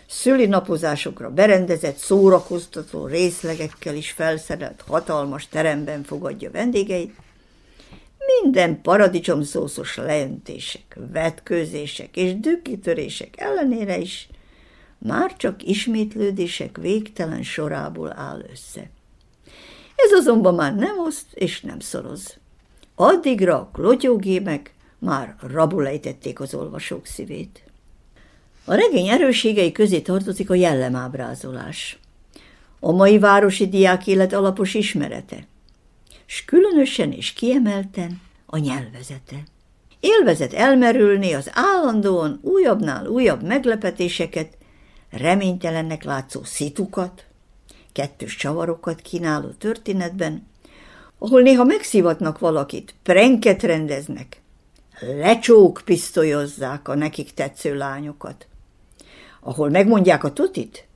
szülinapozásokra 0.09 1.31
berendezett, 1.31 1.97
szórakoztató 1.97 3.07
részlegekkel 3.07 3.95
is 3.95 4.11
felszerelt 4.11 4.85
hatalmas 4.87 5.49
teremben 5.49 6.03
fogadja 6.03 6.51
vendégeit, 6.51 7.15
minden 8.43 8.81
paradicsomszószos 8.83 9.97
leöntések, 9.97 10.99
vetkőzések 11.13 12.17
és 12.17 12.41
dükkitörések 12.41 13.41
ellenére 13.41 13.99
is 13.99 14.29
már 15.03 15.37
csak 15.37 15.63
ismétlődések 15.63 16.77
végtelen 16.77 17.43
sorából 17.43 18.13
áll 18.17 18.43
össze. 18.53 18.91
Ez 19.97 20.13
azonban 20.13 20.55
már 20.55 20.75
nem 20.75 20.99
oszt 20.99 21.27
és 21.35 21.61
nem 21.61 21.81
szoroz. 21.81 22.37
Addigra 22.95 23.57
a 23.57 23.71
klotyógémek 23.73 24.75
már 24.99 25.37
rabul 25.41 25.87
ejtették 25.87 26.41
az 26.41 26.55
olvasók 26.55 27.07
szívét. 27.07 27.63
A 28.65 28.75
regény 28.75 29.09
erősségei 29.09 29.73
közé 29.73 30.01
tartozik 30.01 30.51
a 30.51 30.55
jellemábrázolás. 30.55 31.99
A 32.81 32.93
mai 32.93 33.19
városi 33.19 33.69
diák 33.69 34.07
élet 34.07 34.33
alapos 34.33 34.75
ismerete, 34.75 35.47
s 36.27 36.45
különösen 36.45 37.13
és 37.13 37.33
kiemelten 37.33 38.21
a 38.47 38.59
nyelvezete. 38.59 39.43
Élvezet 40.01 40.53
elmerülni 40.53 41.33
az 41.33 41.51
állandóan 41.53 42.39
újabbnál 42.43 43.07
újabb 43.07 43.43
meglepetéseket, 43.43 44.57
reménytelennek 45.13 46.05
látszó 46.05 46.45
szitukat, 46.45 47.25
kettős 47.93 48.37
csavarokat 48.37 49.01
kínáló 49.01 49.49
történetben, 49.49 50.47
ahol 51.19 51.43
néha 51.43 51.65
megszivatnak 51.65 52.39
valakit, 52.39 52.95
prenket 53.03 53.63
rendeznek, 53.63 54.41
lecsók 55.01 55.83
pisztolyozzák 55.85 56.89
a 56.89 56.95
nekik 56.95 57.35
tetsző 57.35 57.77
lányokat, 57.77 58.47
ahol 59.41 59.71
megmondják 59.71 60.25
a 60.25 60.33
tutit, 60.33 60.87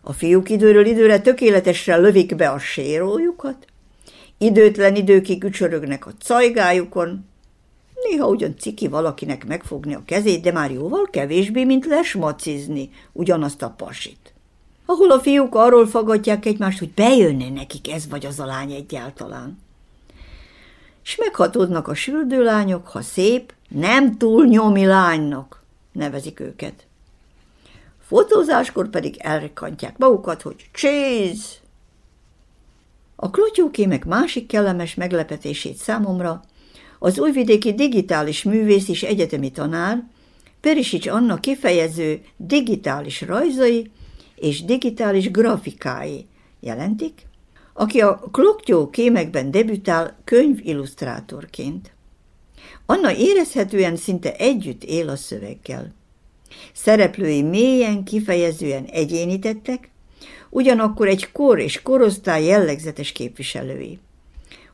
a 0.00 0.12
fiúk 0.12 0.48
időről 0.48 0.86
időre 0.86 1.20
tökéletesre 1.20 1.96
lövik 1.96 2.36
be 2.36 2.50
a 2.50 2.58
sérójukat, 2.58 3.66
időtlen 4.38 4.96
időkig 4.96 5.44
ücsörögnek 5.44 6.06
a 6.06 6.12
cajgájukon, 6.18 7.26
néha 8.02 8.26
ugyan 8.26 8.56
ciki 8.58 8.88
valakinek 8.88 9.46
megfogni 9.46 9.94
a 9.94 10.02
kezét, 10.04 10.42
de 10.42 10.52
már 10.52 10.70
jóval 10.70 11.08
kevésbé, 11.10 11.64
mint 11.64 11.86
lesmacizni 11.86 12.90
ugyanazt 13.12 13.62
a 13.62 13.70
pasit. 13.70 14.34
Ahol 14.86 15.10
a 15.10 15.20
fiúk 15.20 15.54
arról 15.54 15.86
fagadják 15.86 16.46
egymást, 16.46 16.78
hogy 16.78 16.90
bejönne 16.90 17.48
nekik 17.48 17.92
ez 17.92 18.08
vagy 18.08 18.26
az 18.26 18.40
a 18.40 18.46
lány 18.46 18.72
egyáltalán. 18.72 19.58
És 21.04 21.16
meghatódnak 21.16 21.88
a 21.88 21.94
süldőlányok, 21.94 22.88
ha 22.88 23.00
szép, 23.00 23.52
nem 23.68 24.16
túl 24.16 24.46
nyomi 24.46 24.86
lánynak 24.86 25.62
nevezik 25.92 26.40
őket. 26.40 26.86
Fotózáskor 28.06 28.88
pedig 28.88 29.16
elrekantják 29.18 29.98
magukat, 29.98 30.42
hogy 30.42 30.68
cheese! 30.72 31.64
A 33.16 33.30
klotyókémek 33.30 34.04
másik 34.04 34.46
kellemes 34.46 34.94
meglepetését 34.94 35.76
számomra 35.76 36.42
az 36.98 37.18
újvidéki 37.18 37.74
digitális 37.74 38.42
művész 38.42 38.88
és 38.88 39.02
egyetemi 39.02 39.50
tanár, 39.50 40.04
Perisics 40.60 41.06
Anna 41.06 41.40
kifejező 41.40 42.20
digitális 42.36 43.20
rajzai 43.20 43.90
és 44.36 44.64
digitális 44.64 45.30
grafikái 45.30 46.26
jelentik, 46.60 47.26
aki 47.72 48.00
a 48.00 48.18
kloktyó 48.32 48.90
kémekben 48.90 49.50
debütál 49.50 50.18
könyvillusztrátorként. 50.24 51.94
Anna 52.86 53.16
érezhetően 53.16 53.96
szinte 53.96 54.34
együtt 54.36 54.84
él 54.84 55.08
a 55.08 55.16
szöveggel. 55.16 55.94
Szereplői 56.72 57.42
mélyen, 57.42 58.04
kifejezően 58.04 58.84
egyénítettek, 58.84 59.90
ugyanakkor 60.50 61.08
egy 61.08 61.32
kor 61.32 61.58
és 61.58 61.82
korosztály 61.82 62.44
jellegzetes 62.44 63.12
képviselői. 63.12 63.98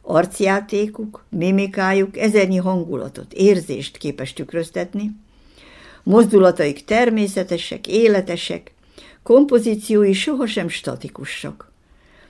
Arcjátékuk, 0.03 1.25
mimikájuk 1.29 2.19
ezernyi 2.19 2.57
hangulatot, 2.57 3.33
érzést 3.33 3.97
képes 3.97 4.33
tükröztetni, 4.33 5.11
mozdulataik 6.03 6.85
természetesek, 6.85 7.87
életesek, 7.87 8.73
kompozíciói 9.23 10.13
sohasem 10.13 10.69
statikusak. 10.69 11.73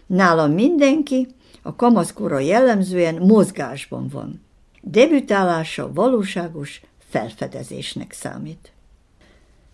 Nála 0.07 0.47
mindenki 0.47 1.27
a 1.63 1.77
kamaszkora 1.77 2.39
jellemzően 2.39 3.15
mozgásban 3.15 4.09
van. 4.09 4.41
Debütálása 4.81 5.93
valóságos 5.93 6.81
felfedezésnek 7.09 8.13
számít. 8.13 8.73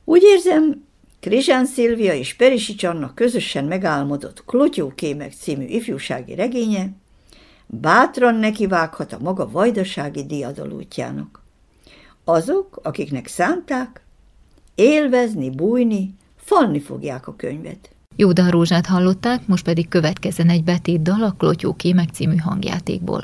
Úgy 0.04 0.22
érzem, 0.22 0.86
Krizsán 1.20 1.66
Szilvia 1.66 2.14
és 2.14 2.34
Perisics 2.34 2.84
Anna 2.84 3.14
közösen 3.14 3.64
megálmodott 3.64 4.44
Klotyókémek 4.44 5.32
című 5.32 5.64
ifjúsági 5.64 6.34
regénye 6.34 6.90
bátran 7.68 8.34
nekivághat 8.34 9.12
a 9.12 9.18
maga 9.20 9.50
vajdasági 9.50 10.24
diadalútjának. 10.24 11.42
Azok, 12.24 12.80
akiknek 12.82 13.26
szánták, 13.26 14.02
élvezni, 14.74 15.50
bújni, 15.50 16.14
falni 16.36 16.80
fogják 16.80 17.28
a 17.28 17.34
könyvet. 17.36 17.90
Jóda 18.16 18.50
Rózsát 18.50 18.86
hallották, 18.86 19.46
most 19.46 19.64
pedig 19.64 19.88
következzen 19.88 20.48
egy 20.48 20.64
betét 20.64 21.02
dal 21.02 21.22
a 21.22 21.34
Klotyókémek 21.38 22.08
című 22.10 22.36
hangjátékból. 22.36 23.22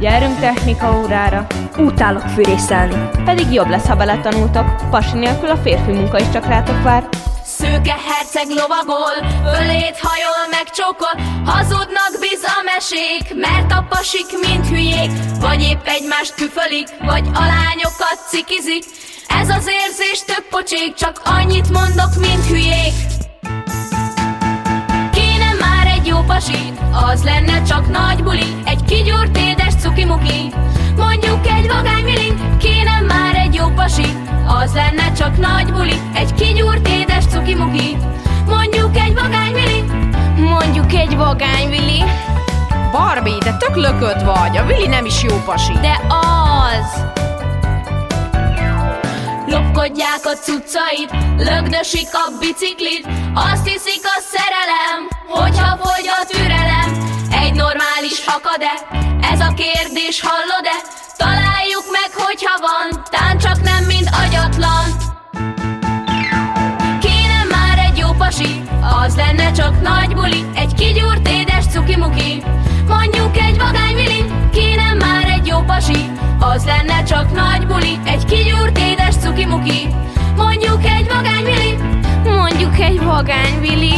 Gyerünk 0.00 0.38
technika 0.38 1.02
órára! 1.02 1.46
Utálok 1.78 2.22
fűrészelni. 2.22 3.22
Pedig 3.24 3.52
jobb 3.52 3.68
lesz, 3.68 3.86
ha 3.86 3.96
beletanultok. 3.96 4.90
Pasi 4.90 5.18
nélkül 5.18 5.48
a 5.48 5.56
férfi 5.56 5.92
munka 5.92 6.20
is 6.20 6.30
csak 6.30 6.46
rátok 6.46 6.82
vár. 6.82 7.08
Szőke 7.58 7.96
herceg 8.06 8.48
lovagol, 8.48 9.14
fölét 9.54 9.98
hajol, 10.00 10.42
megcsókol, 10.50 11.14
hazudnak 11.44 12.12
biz 12.20 12.42
a 12.42 12.62
mesék, 12.64 13.34
mert 13.34 13.72
a 13.72 13.86
pasik 13.88 14.26
mind 14.46 14.66
hülyék, 14.66 15.10
vagy 15.40 15.62
épp 15.62 15.86
egymást 15.86 16.34
küfölik, 16.34 16.88
vagy 16.98 17.26
a 17.34 17.40
lányokat 17.40 18.18
cikizik. 18.28 18.84
Ez 19.28 19.48
az 19.48 19.66
érzés 19.66 20.22
tök 20.26 20.44
pocsék, 20.50 20.94
csak 20.94 21.20
annyit 21.24 21.70
mondok, 21.70 22.14
mint 22.16 22.46
hülyék. 22.46 23.17
Jó 26.08 26.20
pasi, 26.26 26.72
az 27.10 27.24
lenne 27.24 27.62
csak 27.62 27.88
nagy 27.88 28.22
buli, 28.22 28.60
egy 28.64 28.84
kigyúrt 28.84 29.38
édes 29.38 29.74
cuki-muki. 29.74 30.52
Mondjuk 30.96 31.46
egy 31.46 31.68
vagány 31.68 32.04
milin, 32.04 32.56
kéne 32.58 33.00
már 33.08 33.34
egy 33.34 33.54
jó 33.54 33.68
pasi, 33.68 34.16
az 34.46 34.74
lenne 34.74 35.12
csak 35.12 35.36
nagy 35.36 35.72
buli, 35.72 36.00
egy 36.14 36.34
kigyúrt 36.34 36.88
édes 36.88 37.24
cuki-muki. 37.26 37.96
Mondjuk 38.46 38.96
egy 38.96 39.14
vagány 39.14 39.52
vili, 39.52 39.84
mondjuk 40.36 40.92
egy 40.92 41.16
vagány 41.16 41.68
vili. 41.68 42.02
Barbie, 42.92 43.38
de 43.38 43.56
tök 43.56 43.76
lökött 43.76 44.22
vagy, 44.22 44.56
a 44.56 44.64
Vili 44.64 44.86
nem 44.86 45.04
is 45.04 45.22
jó 45.22 45.42
pasi. 45.44 45.72
De 45.72 46.00
az! 46.08 47.27
Lopkodják 49.50 50.24
a 50.24 50.34
cuccait, 50.46 51.10
lögdösik 51.36 52.08
a 52.12 52.24
biciklit. 52.40 53.06
Azt 53.34 53.66
hiszik 53.66 54.04
a 54.04 54.18
szerelem, 54.32 54.98
hogyha 55.28 55.76
fogy 55.82 56.08
a 56.20 56.26
türelem. 56.26 56.90
Egy 57.30 57.54
normális 57.54 58.18
akad-e? 58.26 58.74
Ez 59.32 59.40
a 59.40 59.54
kérdés 59.54 60.20
hallod-e? 60.20 60.76
Találjuk 61.16 61.84
meg, 61.98 62.10
hogyha 62.24 62.54
van, 62.60 63.04
tán 63.10 63.38
csak 63.38 63.62
nem 63.62 63.84
mind 63.84 64.08
agyatlan. 64.24 64.86
Kéne 67.00 67.42
már 67.50 67.78
egy 67.78 67.98
jó 67.98 68.10
pasi, 68.18 68.62
az 69.04 69.16
lenne 69.16 69.52
csak 69.52 69.80
nagy 69.82 70.14
buli. 70.14 70.44
Egy 70.54 70.74
kigyúrt 70.74 71.28
édes 71.28 71.64
cukimuki, 71.66 72.42
mondjuk 72.88 73.36
egy 73.36 73.58
vagány 73.58 73.94
vili. 73.94 74.24
Kéne 74.52 74.92
már 74.92 75.24
egy 75.24 75.46
jó 75.46 75.58
pasi, 75.60 76.10
az 76.40 76.64
lenne 76.64 77.02
csak 77.02 77.32
nagy 77.32 77.66
buli. 77.66 77.98
Egy 78.04 78.24
vagányvili, 81.08 81.76
mondjuk 82.24 82.78
egy 82.78 82.98
vagányvili. 82.98 83.92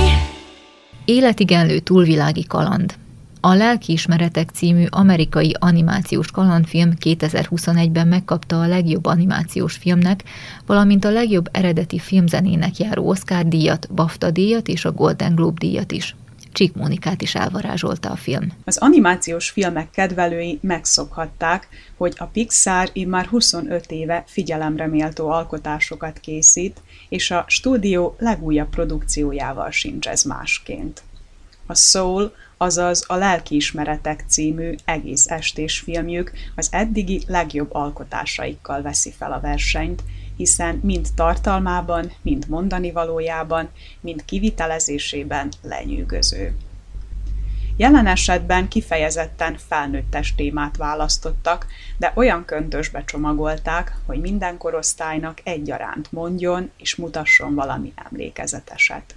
Életigenlő 1.04 1.78
túlvilági 1.78 2.44
kaland. 2.44 2.94
A 3.40 3.54
Lelkiismeretek 3.54 4.50
című 4.50 4.84
amerikai 4.88 5.54
animációs 5.58 6.30
kalandfilm 6.30 6.92
2021-ben 7.04 8.08
megkapta 8.08 8.60
a 8.60 8.66
legjobb 8.66 9.06
animációs 9.06 9.74
filmnek, 9.74 10.22
valamint 10.66 11.04
a 11.04 11.10
legjobb 11.10 11.48
eredeti 11.52 11.98
filmzenének 11.98 12.78
járó 12.78 13.08
Oscar 13.08 13.48
díjat, 13.48 13.88
BAFTA 13.94 14.30
díjat 14.30 14.68
és 14.68 14.84
a 14.84 14.92
Golden 14.92 15.34
Globe 15.34 15.58
díjat 15.58 15.92
is. 15.92 16.16
Csík 16.52 16.74
Mónikát 16.74 17.22
is 17.22 17.34
elvarázsolta 17.34 18.10
a 18.10 18.16
film. 18.16 18.52
Az 18.64 18.78
animációs 18.78 19.50
filmek 19.50 19.90
kedvelői 19.90 20.58
megszokhatták, 20.62 21.68
hogy 21.96 22.14
a 22.16 22.24
Pixar 22.24 22.92
már 23.06 23.26
25 23.26 23.90
éve 23.90 24.24
figyelemre 24.26 24.86
méltó 24.86 25.28
alkotásokat 25.28 26.18
készít, 26.20 26.80
és 27.08 27.30
a 27.30 27.44
stúdió 27.48 28.16
legújabb 28.18 28.68
produkciójával 28.68 29.70
sincs 29.70 30.08
ez 30.08 30.22
másként. 30.22 31.02
A 31.66 31.74
Soul, 31.74 32.32
azaz 32.56 33.04
a 33.06 33.14
Lelkiismeretek 33.14 34.24
című 34.28 34.74
egész 34.84 35.30
estés 35.30 35.78
filmjük 35.78 36.32
az 36.56 36.68
eddigi 36.70 37.22
legjobb 37.26 37.74
alkotásaikkal 37.74 38.82
veszi 38.82 39.12
fel 39.18 39.32
a 39.32 39.40
versenyt, 39.40 40.02
hiszen 40.40 40.80
mind 40.82 41.08
tartalmában, 41.14 42.12
mind 42.22 42.48
mondani 42.48 42.92
valójában, 42.92 43.68
mind 44.00 44.24
kivitelezésében 44.24 45.48
lenyűgöző. 45.62 46.56
Jelen 47.76 48.06
esetben 48.06 48.68
kifejezetten 48.68 49.56
felnőttes 49.68 50.34
témát 50.34 50.76
választottak, 50.76 51.66
de 51.98 52.12
olyan 52.14 52.44
köntösbe 52.44 53.04
csomagolták, 53.04 53.96
hogy 54.06 54.20
minden 54.20 54.56
korosztálynak 54.58 55.40
egyaránt 55.44 56.12
mondjon 56.12 56.70
és 56.76 56.96
mutasson 56.96 57.54
valami 57.54 57.92
emlékezeteset. 58.10 59.14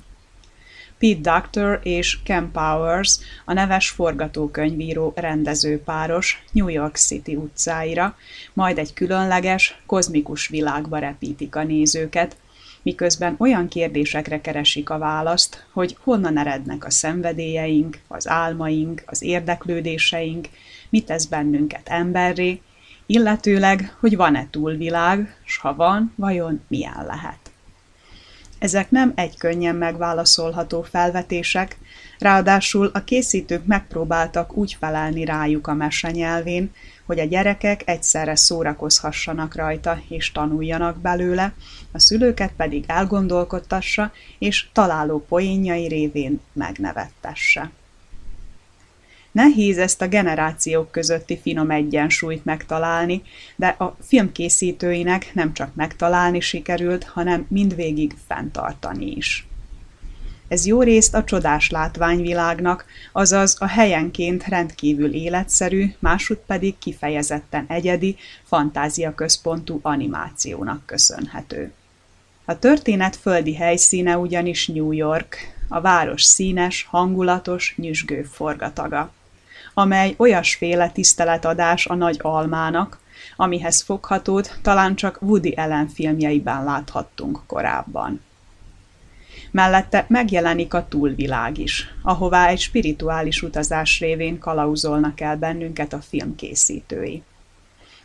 Pete 1.04 1.32
Doctor 1.32 1.80
és 1.84 2.20
Ken 2.24 2.52
Powers, 2.52 3.20
a 3.46 3.54
neves 3.54 3.90
forgatókönyvíró 3.90 5.14
rendező 5.16 5.82
páros 5.82 6.44
New 6.52 6.68
York 6.68 6.96
City 6.96 7.36
utcáira, 7.36 8.18
majd 8.54 8.78
egy 8.78 8.94
különleges, 8.94 9.82
kozmikus 9.86 10.48
világba 10.48 10.98
repítik 10.98 11.56
a 11.56 11.64
nézőket, 11.64 12.38
miközben 12.82 13.36
olyan 13.38 13.68
kérdésekre 13.68 14.42
keresik 14.42 14.90
a 14.90 14.98
választ, 14.98 15.66
hogy 15.72 15.98
honnan 16.04 16.38
erednek 16.38 16.86
a 16.86 16.92
szenvedélyeink, 16.92 18.00
az 18.08 18.28
álmaink, 18.28 19.04
az 19.06 19.22
érdeklődéseink, 19.22 20.50
mit 20.90 21.06
tesz 21.06 21.26
bennünket 21.26 21.90
emberré, 21.90 22.62
illetőleg, 23.06 23.96
hogy 24.00 24.16
van-e 24.16 24.48
túlvilág, 24.52 25.36
s 25.46 25.58
ha 25.58 25.76
van, 25.76 26.14
vajon 26.16 26.62
milyen 26.68 27.06
lehet. 27.06 27.43
Ezek 28.64 28.92
nem 28.92 29.12
egy 29.16 29.38
könnyen 29.38 29.76
megválaszolható 29.76 30.82
felvetések, 30.82 31.78
ráadásul 32.20 32.92
a 32.94 33.04
készítők 33.04 33.66
megpróbáltak 33.66 34.58
úgy 34.58 34.78
felelni 34.80 35.26
rájuk 35.26 35.68
a 35.68 35.74
mese 35.74 36.12
nyelvén, 36.12 36.72
hogy 37.06 37.20
a 37.20 37.26
gyerekek 37.26 37.82
egyszerre 37.86 38.36
szórakozhassanak 38.36 39.56
rajta 39.56 40.02
és 40.10 40.32
tanuljanak 40.32 40.98
belőle, 40.98 41.54
a 41.92 42.00
szülőket 42.00 42.52
pedig 42.58 42.84
elgondolkodtassa 42.88 44.12
és 44.40 44.68
találó 44.74 45.26
poénjai 45.28 45.88
révén 45.88 46.40
megnevettesse. 46.54 47.72
Nehéz 49.34 49.78
ezt 49.78 50.02
a 50.02 50.08
generációk 50.08 50.92
közötti 50.92 51.40
finom 51.42 51.72
egyensúlyt 51.72 52.46
megtalálni, 52.46 53.22
de 53.56 53.68
a 53.68 53.98
filmkészítőinek 54.02 55.34
nem 55.34 55.54
csak 55.54 55.76
megtalálni 55.76 56.40
sikerült, 56.40 57.04
hanem 57.04 57.46
mindvégig 57.50 58.16
fenntartani 58.28 59.12
is. 59.12 59.48
Ez 60.48 60.66
jó 60.66 60.82
részt 60.82 61.14
a 61.14 61.24
csodás 61.24 61.70
látványvilágnak, 61.70 62.86
azaz 63.12 63.56
a 63.60 63.68
helyenként 63.68 64.48
rendkívül 64.48 65.14
életszerű, 65.14 65.94
másút 66.00 66.40
pedig 66.48 66.78
kifejezetten 66.78 67.66
egyedi, 67.68 68.16
fantáziaközpontú 68.44 69.80
animációnak 69.82 70.86
köszönhető. 70.86 71.72
A 72.46 72.60
történet 72.60 73.16
földi 73.16 73.56
helyszíne 73.56 74.18
ugyanis 74.18 74.68
New 74.68 74.92
York, 74.92 75.38
a 75.68 75.82
város 75.82 76.24
színes, 76.24 76.88
hangulatos, 76.90 77.74
nyüzsgő 77.78 78.24
forgataga 78.24 79.14
amely 79.74 80.14
olyasféle 80.18 80.90
tiszteletadás 80.90 81.86
a 81.86 81.96
nagy 81.96 82.20
almának, 82.22 83.00
amihez 83.36 83.82
foghatót 83.82 84.58
talán 84.62 84.96
csak 84.96 85.18
Woody 85.22 85.52
Allen 85.52 85.88
filmjeiben 85.88 86.64
láthattunk 86.64 87.40
korábban. 87.48 88.22
Mellette 89.52 90.06
megjelenik 90.08 90.74
a 90.74 90.88
túlvilág 90.88 91.58
is, 91.58 91.94
ahová 92.02 92.48
egy 92.48 92.60
spirituális 92.60 93.42
utazás 93.42 94.00
révén 94.00 94.40
kalauzolnak 94.40 95.22
el 95.22 95.38
bennünket 95.38 95.94
a 95.94 96.02
film 96.02 96.36
készítői. 96.36 97.24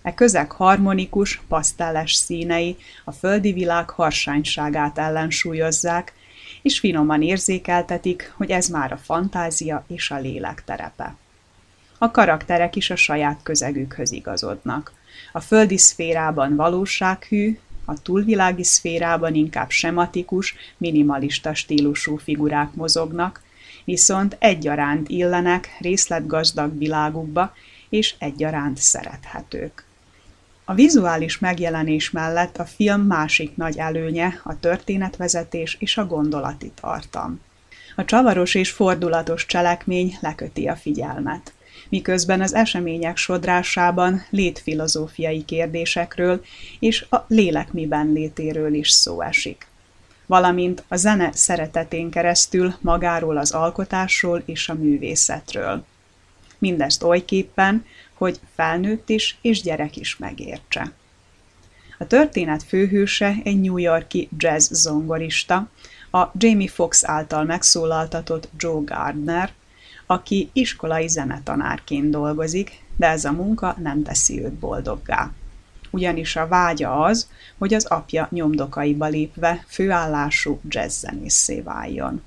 E 0.03 0.15
közeg 0.15 0.53
harmonikus, 0.53 1.43
pasztelles 1.49 2.13
színei 2.13 2.77
a 3.05 3.13
földi 3.13 3.53
világ 3.53 3.91
harsányságát 3.91 4.99
ellensúlyozzák, 4.99 6.13
és 6.63 6.79
finoman 6.79 7.23
érzékeltetik, 7.23 8.33
hogy 8.37 8.51
ez 8.51 8.69
már 8.69 8.93
a 8.93 8.97
fantázia 8.97 9.85
és 9.89 10.11
a 10.11 10.19
lélek 10.19 10.65
terepe 10.65 11.17
a 11.99 12.11
karakterek 12.11 12.77
is 12.77 12.91
a 12.91 12.97
saját 12.97 13.41
közegükhöz 13.43 14.13
igazodnak. 14.13 14.93
A 15.33 15.41
földi 15.41 15.79
szférában 15.79 16.57
valósághű, 16.57 17.59
a 17.85 18.03
túlvilági 18.03 18.65
szférában 18.65 19.35
inkább 19.35 19.71
sematikus, 19.71 20.55
minimalista 20.77 21.55
stílusú 21.55 22.17
figurák 22.17 22.75
mozognak, 22.75 23.43
viszont 23.85 24.37
egyaránt 24.39 25.09
illenek 25.09 25.77
részletgazdag 25.81 26.79
világukba, 26.79 27.53
és 27.89 28.15
egyaránt 28.19 28.79
szerethetők. 28.79 29.85
A 30.65 30.75
vizuális 30.75 31.39
megjelenés 31.39 32.11
mellett 32.11 32.57
a 32.57 32.65
film 32.65 33.01
másik 33.01 33.57
nagy 33.57 33.79
előnye 33.79 34.41
a 34.45 34.59
történetvezetés 34.59 35.77
és 35.81 35.97
a 35.97 36.07
gondolati 36.07 36.73
tartam. 36.81 37.41
A 37.97 38.05
csavaros 38.05 38.55
és 38.55 38.71
fordulatos 38.71 39.47
cselekmény 39.47 40.19
leköti 40.21 40.67
a 40.67 40.77
figyelmet 40.77 41.53
miközben 41.89 42.41
az 42.41 42.55
események 42.55 43.17
sodrásában 43.17 44.25
létfilozófiai 44.31 45.45
kérdésekről 45.45 46.45
és 46.79 47.07
a 47.11 47.25
lélek 47.29 47.73
miben 47.73 48.13
létéről 48.13 48.75
is 48.75 48.91
szó 48.91 49.21
esik 49.21 49.67
valamint 50.29 50.85
a 50.89 50.97
zene 50.97 51.31
szeretetén 51.33 52.11
keresztül 52.11 52.75
magáról 52.81 53.37
az 53.37 53.51
alkotásról 53.51 54.43
és 54.45 54.69
a 54.69 54.75
művészetről. 54.75 55.85
Mindezt 56.59 57.03
olyképpen, 57.03 57.85
hogy 58.15 58.41
felnőtt 58.55 59.09
is 59.09 59.39
és 59.41 59.63
gyerek 59.63 59.97
is 59.97 60.17
megértse. 60.17 60.93
A 61.99 62.07
történet 62.07 62.63
főhőse 62.63 63.35
egy 63.45 63.61
New 63.61 63.77
Yorki 63.77 64.29
jazz 64.39 64.73
zongorista, 64.73 65.69
a 66.11 66.27
Jamie 66.39 66.69
Foxx 66.69 67.05
által 67.05 67.45
megszólaltatott 67.45 68.49
Joe 68.59 68.83
Gardner, 68.85 69.53
aki 70.11 70.51
iskolai 70.53 71.09
zenetanárként 71.09 72.11
dolgozik, 72.11 72.83
de 72.97 73.07
ez 73.07 73.25
a 73.25 73.33
munka 73.33 73.77
nem 73.83 74.03
teszi 74.03 74.45
őt 74.45 74.53
boldoggá. 74.53 75.31
Ugyanis 75.91 76.37
a 76.37 76.47
vágya 76.47 77.01
az, 77.01 77.29
hogy 77.59 77.75
az 77.75 77.85
apja 77.85 78.29
nyomdokaiba 78.31 79.07
lépve 79.07 79.65
főállású 79.67 80.61
jazzzenészé 80.69 81.61
váljon. 81.61 82.23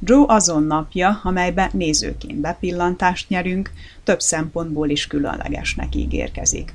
Joe 0.00 0.24
azon 0.28 0.62
napja, 0.62 1.20
amelybe 1.22 1.70
nézőként 1.72 2.40
bepillantást 2.40 3.28
nyerünk, 3.28 3.70
több 4.04 4.20
szempontból 4.20 4.88
is 4.88 5.06
különlegesnek 5.06 5.94
ígérkezik. 5.94 6.74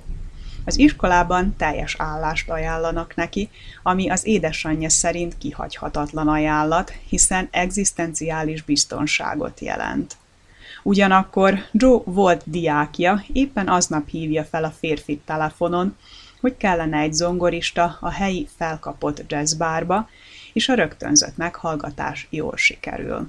Az 0.66 0.78
iskolában 0.80 1.56
teljes 1.58 1.96
állást 1.98 2.50
ajánlanak 2.50 3.16
neki, 3.16 3.50
ami 3.84 4.10
az 4.10 4.26
édesanyja 4.26 4.90
szerint 4.90 5.38
kihagyhatatlan 5.38 6.28
ajánlat, 6.28 6.94
hiszen 7.08 7.48
egzisztenciális 7.52 8.62
biztonságot 8.62 9.60
jelent. 9.60 10.18
Ugyanakkor 10.84 11.60
Joe 11.72 12.02
volt 12.06 12.42
diákja, 12.46 13.24
éppen 13.34 13.68
aznap 13.68 14.10
hívja 14.10 14.44
fel 14.44 14.64
a 14.64 14.74
férfit 14.80 15.22
telefonon, 15.26 15.96
hogy 16.42 16.58
kellene 16.58 16.98
egy 16.98 17.14
zongorista 17.14 17.98
a 18.02 18.10
helyi 18.10 18.48
felkapott 18.58 19.24
jazzbárba, 19.28 20.10
és 20.54 20.70
a 20.70 20.74
rögtönzött 20.74 21.38
meghallgatás 21.38 22.28
jól 22.30 22.58
sikerül. 22.58 23.28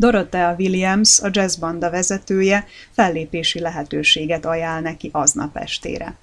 Dorothea 0.00 0.54
Williams, 0.58 1.20
a 1.20 1.28
jazzbanda 1.30 1.90
vezetője, 1.90 2.66
fellépési 2.90 3.60
lehetőséget 3.60 4.46
ajánl 4.46 4.80
neki 4.80 5.08
aznap 5.12 5.56
estére. 5.56 6.14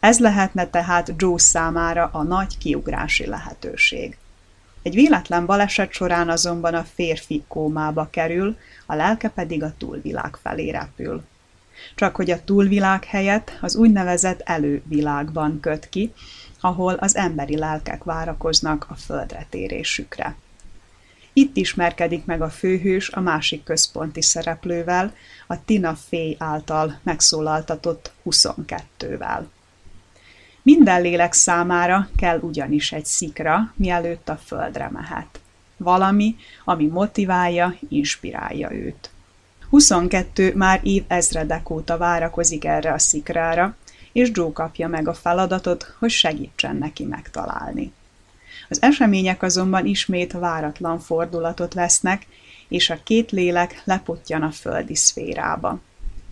Ez 0.00 0.18
lehetne 0.18 0.66
tehát 0.66 1.14
Joe 1.16 1.38
számára 1.38 2.10
a 2.12 2.22
nagy 2.22 2.58
kiugrási 2.58 3.26
lehetőség. 3.26 4.16
Egy 4.82 4.94
véletlen 4.94 5.46
baleset 5.46 5.92
során 5.92 6.28
azonban 6.28 6.74
a 6.74 6.86
férfi 6.94 7.44
kómába 7.48 8.08
kerül, 8.10 8.56
a 8.86 8.94
lelke 8.94 9.28
pedig 9.28 9.62
a 9.62 9.74
túlvilág 9.78 10.36
felé 10.42 10.70
repül. 10.70 11.22
csak 11.94 12.16
hogy 12.16 12.30
a 12.30 12.44
túlvilág 12.44 13.04
helyett 13.04 13.58
az 13.60 13.76
úgynevezett 13.76 14.40
elővilágban 14.44 15.60
köt 15.60 15.88
ki, 15.88 16.12
ahol 16.60 16.94
az 16.94 17.16
emberi 17.16 17.56
lelkek 17.56 18.04
várakoznak 18.04 18.86
a 18.88 18.94
földre 18.94 19.46
térésükre. 19.50 20.36
Itt 21.38 21.56
ismerkedik 21.56 22.24
meg 22.24 22.42
a 22.42 22.48
főhős 22.48 23.10
a 23.10 23.20
másik 23.20 23.64
központi 23.64 24.22
szereplővel, 24.22 25.14
a 25.46 25.64
Tina 25.64 25.94
Fey 25.94 26.36
által 26.38 27.00
megszólaltatott 27.02 28.12
22-vel. 28.24 29.42
Minden 30.62 31.02
lélek 31.02 31.32
számára 31.32 32.08
kell 32.16 32.38
ugyanis 32.38 32.92
egy 32.92 33.04
szikra, 33.04 33.72
mielőtt 33.74 34.28
a 34.28 34.36
földre 34.36 34.90
mehet. 34.92 35.40
Valami, 35.76 36.36
ami 36.64 36.86
motiválja, 36.86 37.76
inspirálja 37.88 38.72
őt. 38.72 39.10
22 39.70 40.54
már 40.54 40.80
év 40.82 41.04
ezredek 41.06 41.70
óta 41.70 41.96
várakozik 41.96 42.64
erre 42.64 42.92
a 42.92 42.98
szikrára, 42.98 43.76
és 44.12 44.30
Joe 44.32 44.52
kapja 44.52 44.88
meg 44.88 45.08
a 45.08 45.14
feladatot, 45.14 45.94
hogy 45.98 46.10
segítsen 46.10 46.76
neki 46.76 47.04
megtalálni. 47.04 47.92
Az 48.68 48.82
események 48.82 49.42
azonban 49.42 49.86
ismét 49.86 50.32
váratlan 50.32 50.98
fordulatot 50.98 51.74
vesznek, 51.74 52.26
és 52.68 52.90
a 52.90 52.98
két 53.02 53.30
lélek 53.30 53.82
lepottyan 53.84 54.42
a 54.42 54.50
földi 54.50 54.94
szférába. 54.94 55.78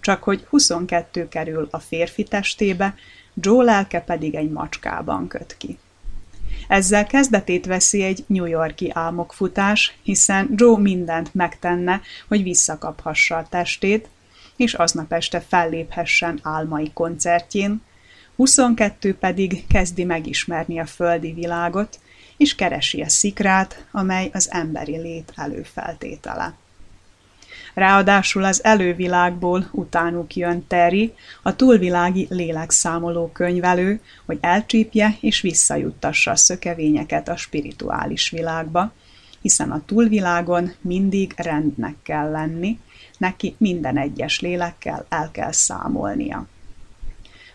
Csak 0.01 0.23
hogy 0.23 0.47
22 0.49 1.29
kerül 1.29 1.69
a 1.71 1.79
férfi 1.79 2.23
testébe, 2.23 2.95
Joe 3.35 3.65
lelke 3.65 4.01
pedig 4.01 4.35
egy 4.35 4.51
macskában 4.51 5.29
köt 5.29 5.57
ki. 5.59 5.79
Ezzel 6.69 7.07
kezdetét 7.07 7.67
veszi 7.67 8.03
egy 8.03 8.25
New 8.27 8.45
Yorki 8.45 8.91
álmokfutás, 8.95 9.99
hiszen 10.03 10.51
Joe 10.55 10.79
mindent 10.79 11.35
megtenne, 11.35 12.01
hogy 12.29 12.43
visszakaphassa 12.43 13.37
a 13.37 13.47
testét, 13.49 14.09
és 14.57 14.75
aznap 14.75 15.13
este 15.13 15.41
felléphessen 15.41 16.39
álmai 16.43 16.91
koncertjén, 16.93 17.83
22 18.37 19.15
pedig 19.15 19.67
kezdi 19.67 20.05
megismerni 20.05 20.79
a 20.79 20.87
földi 20.87 21.33
világot, 21.33 21.99
és 22.37 22.55
keresi 22.55 23.03
a 23.03 23.09
szikrát, 23.09 23.87
amely 23.91 24.31
az 24.33 24.49
emberi 24.51 24.97
lét 24.97 25.33
előfeltétele. 25.37 26.55
Ráadásul 27.75 28.45
az 28.45 28.65
elővilágból 28.65 29.69
utánuk 29.73 30.37
jön 30.37 30.67
Terry, 30.67 31.15
a 31.43 31.57
túlvilági 31.57 32.27
lélekszámoló 32.31 33.31
könyvelő, 33.33 34.01
hogy 34.27 34.39
elcsípje 34.41 35.17
és 35.21 35.41
visszajuttassa 35.41 36.31
a 36.31 36.37
szökevényeket 36.37 37.29
a 37.29 37.37
spirituális 37.37 38.31
világba, 38.31 38.93
hiszen 39.41 39.71
a 39.71 39.83
túlvilágon 39.87 40.73
mindig 40.81 41.33
rendnek 41.37 41.95
kell 42.03 42.31
lenni, 42.31 42.79
neki 43.19 43.55
minden 43.59 43.99
egyes 43.99 44.41
lélekkel 44.41 45.07
el 45.09 45.31
kell 45.33 45.53
számolnia. 45.53 46.47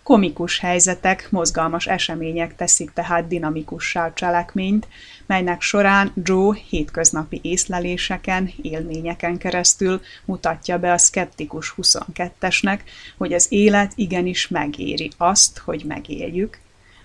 Komikus 0.09 0.59
helyzetek, 0.59 1.27
mozgalmas 1.31 1.87
események 1.87 2.55
teszik 2.55 2.91
tehát 2.93 3.27
dinamikussá 3.27 4.05
a 4.05 4.13
cselekményt, 4.13 4.87
melynek 5.25 5.61
során 5.61 6.11
Joe 6.23 6.57
hétköznapi 6.69 7.39
észleléseken, 7.43 8.51
élményeken 8.61 9.37
keresztül 9.37 10.01
mutatja 10.25 10.79
be 10.79 10.91
a 10.91 10.97
skeptikus 10.97 11.73
22-esnek, 11.77 12.79
hogy 13.17 13.33
az 13.33 13.45
élet 13.49 13.91
igenis 13.95 14.47
megéri 14.47 15.11
azt, 15.17 15.57
hogy 15.57 15.83
megéljük, 15.87 16.59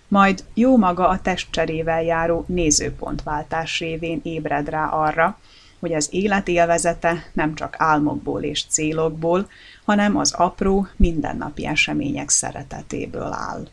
majd 0.09 0.45
jó 0.55 0.77
maga 0.77 1.09
a 1.09 1.21
testcserével 1.21 2.03
járó 2.03 2.45
nézőpontváltás 2.49 3.79
révén 3.79 4.21
ébred 4.23 4.69
rá 4.69 4.87
arra, 4.87 5.39
hogy 5.85 5.95
az 5.95 6.09
élet 6.11 6.49
élvezete 6.49 7.25
nem 7.33 7.55
csak 7.55 7.75
álmokból 7.79 8.43
és 8.43 8.65
célokból, 8.69 9.49
hanem 9.85 10.17
az 10.17 10.33
apró, 10.33 10.89
mindennapi 10.97 11.67
események 11.67 12.29
szeretetéből 12.29 13.33
áll. 13.33 13.69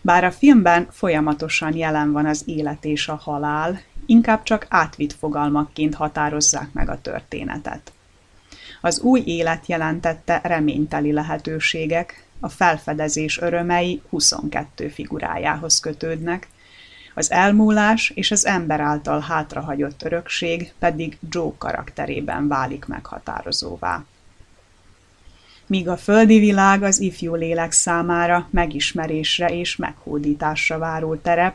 Bár 0.00 0.24
a 0.24 0.30
filmben 0.30 0.88
folyamatosan 0.90 1.76
jelen 1.76 2.12
van 2.12 2.26
az 2.26 2.42
élet 2.46 2.84
és 2.84 3.08
a 3.08 3.14
halál, 3.14 3.80
inkább 4.06 4.42
csak 4.42 4.66
átvitt 4.68 5.12
fogalmakként 5.12 5.94
határozzák 5.94 6.72
meg 6.72 6.88
a 6.88 7.00
történetet. 7.00 7.92
Az 8.80 9.00
új 9.00 9.22
élet 9.24 9.66
jelentette 9.66 10.40
reményteli 10.42 11.12
lehetőségek, 11.12 12.26
a 12.40 12.48
felfedezés 12.48 13.40
örömei 13.40 14.02
22 14.10 14.88
figurájához 14.88 15.80
kötődnek, 15.80 16.48
az 17.18 17.30
elmúlás 17.30 18.10
és 18.14 18.30
az 18.30 18.46
ember 18.46 18.80
által 18.80 19.20
hátrahagyott 19.20 20.02
örökség 20.02 20.72
pedig 20.78 21.18
Joe 21.30 21.52
karakterében 21.58 22.48
válik 22.48 22.84
meghatározóvá. 22.86 24.04
Míg 25.66 25.88
a 25.88 25.96
földi 25.96 26.38
világ 26.38 26.82
az 26.82 27.00
ifjú 27.00 27.34
lélek 27.34 27.72
számára 27.72 28.48
megismerésre 28.50 29.48
és 29.48 29.76
meghódításra 29.76 30.78
váró 30.78 31.14
terep, 31.14 31.54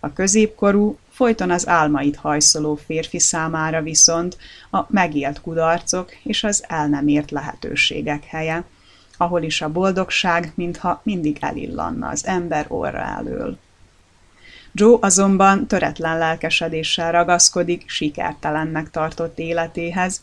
a 0.00 0.12
középkorú, 0.12 0.98
folyton 1.10 1.50
az 1.50 1.68
álmait 1.68 2.16
hajszoló 2.16 2.74
férfi 2.74 3.18
számára 3.18 3.82
viszont 3.82 4.36
a 4.70 4.84
megélt 4.88 5.40
kudarcok 5.40 6.12
és 6.22 6.44
az 6.44 6.64
el 6.68 6.88
nem 6.88 7.08
ért 7.08 7.30
lehetőségek 7.30 8.24
helye, 8.24 8.64
ahol 9.16 9.42
is 9.42 9.60
a 9.60 9.72
boldogság 9.72 10.52
mintha 10.54 11.00
mindig 11.04 11.36
elillanna 11.40 12.08
az 12.08 12.26
ember 12.26 12.64
orra 12.68 13.00
elől. 13.00 13.58
Joe 14.74 14.96
azonban 15.00 15.66
töretlen 15.66 16.18
lelkesedéssel 16.18 17.12
ragaszkodik 17.12 17.88
sikertelennek 17.88 18.90
tartott 18.90 19.38
életéhez, 19.38 20.22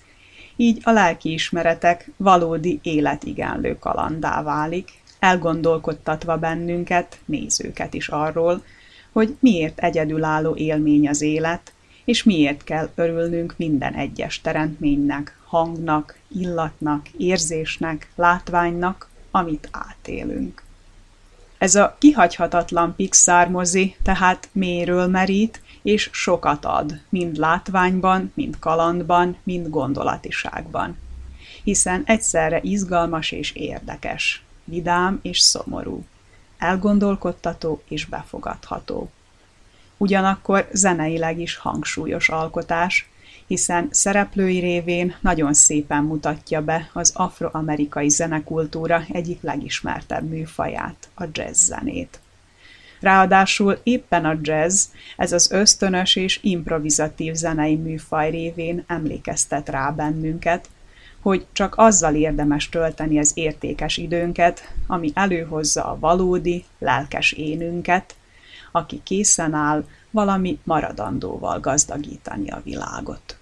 így 0.55 0.79
a 0.83 0.91
lelkiismeretek 0.91 2.11
valódi 2.17 2.79
életigenlő 2.83 3.77
kalandá 3.79 4.43
válik, 4.43 4.91
elgondolkodtatva 5.19 6.37
bennünket, 6.37 7.19
nézőket 7.25 7.93
is 7.93 8.07
arról, 8.07 8.63
hogy 9.11 9.37
miért 9.39 9.79
egyedülálló 9.79 10.55
élmény 10.55 11.09
az 11.09 11.21
élet, 11.21 11.73
és 12.05 12.23
miért 12.23 12.63
kell 12.63 12.89
örülnünk 12.95 13.53
minden 13.57 13.93
egyes 13.93 14.41
teremtménynek, 14.41 15.37
hangnak, 15.45 16.17
illatnak, 16.27 17.07
érzésnek, 17.17 18.11
látványnak, 18.15 19.09
amit 19.31 19.69
átélünk. 19.71 20.63
Ez 21.59 21.75
a 21.75 21.95
kihagyhatatlan 21.97 22.95
Pixar 22.95 23.47
mozi 23.47 23.95
tehát 24.03 24.49
mélyről 24.51 25.07
merít, 25.07 25.61
és 25.81 26.09
sokat 26.11 26.65
ad, 26.65 27.01
mind 27.09 27.37
látványban, 27.37 28.31
mind 28.35 28.59
kalandban, 28.59 29.37
mind 29.43 29.69
gondolatiságban. 29.69 30.97
Hiszen 31.63 32.03
egyszerre 32.05 32.59
izgalmas 32.61 33.31
és 33.31 33.51
érdekes, 33.51 34.43
vidám 34.63 35.19
és 35.21 35.39
szomorú, 35.39 36.05
elgondolkodtató 36.57 37.81
és 37.87 38.05
befogadható. 38.05 39.09
Ugyanakkor 39.97 40.67
zeneileg 40.71 41.39
is 41.39 41.55
hangsúlyos 41.55 42.29
alkotás, 42.29 43.09
hiszen 43.49 43.87
szereplői 43.91 44.59
révén 44.59 45.15
nagyon 45.21 45.53
szépen 45.53 46.03
mutatja 46.03 46.61
be 46.61 46.89
az 46.93 47.11
afroamerikai 47.15 48.09
zenekultúra 48.09 49.03
egyik 49.11 49.41
legismertebb 49.41 50.29
műfaját, 50.29 51.09
a 51.15 51.23
jazz 51.31 51.65
zenét. 51.65 52.19
Ráadásul 52.99 53.79
éppen 53.83 54.25
a 54.25 54.37
jazz, 54.41 54.85
ez 55.17 55.31
az 55.31 55.51
ösztönös 55.51 56.15
és 56.15 56.39
improvizatív 56.43 57.33
zenei 57.33 57.75
műfaj 57.75 58.29
révén 58.29 58.83
emlékeztet 58.87 59.69
rá 59.69 59.89
bennünket, 59.89 60.69
hogy 61.21 61.45
csak 61.51 61.73
azzal 61.77 62.15
érdemes 62.15 62.69
tölteni 62.69 63.19
az 63.19 63.31
értékes 63.33 63.97
időnket, 63.97 64.73
ami 64.87 65.11
előhozza 65.13 65.85
a 65.85 65.99
valódi, 65.99 66.65
lelkes 66.79 67.31
énünket, 67.31 68.15
aki 68.71 69.01
készen 69.03 69.53
áll 69.53 69.85
valami 70.11 70.59
maradandóval 70.63 71.59
gazdagítani 71.59 72.49
a 72.49 72.61
világot. 72.63 73.38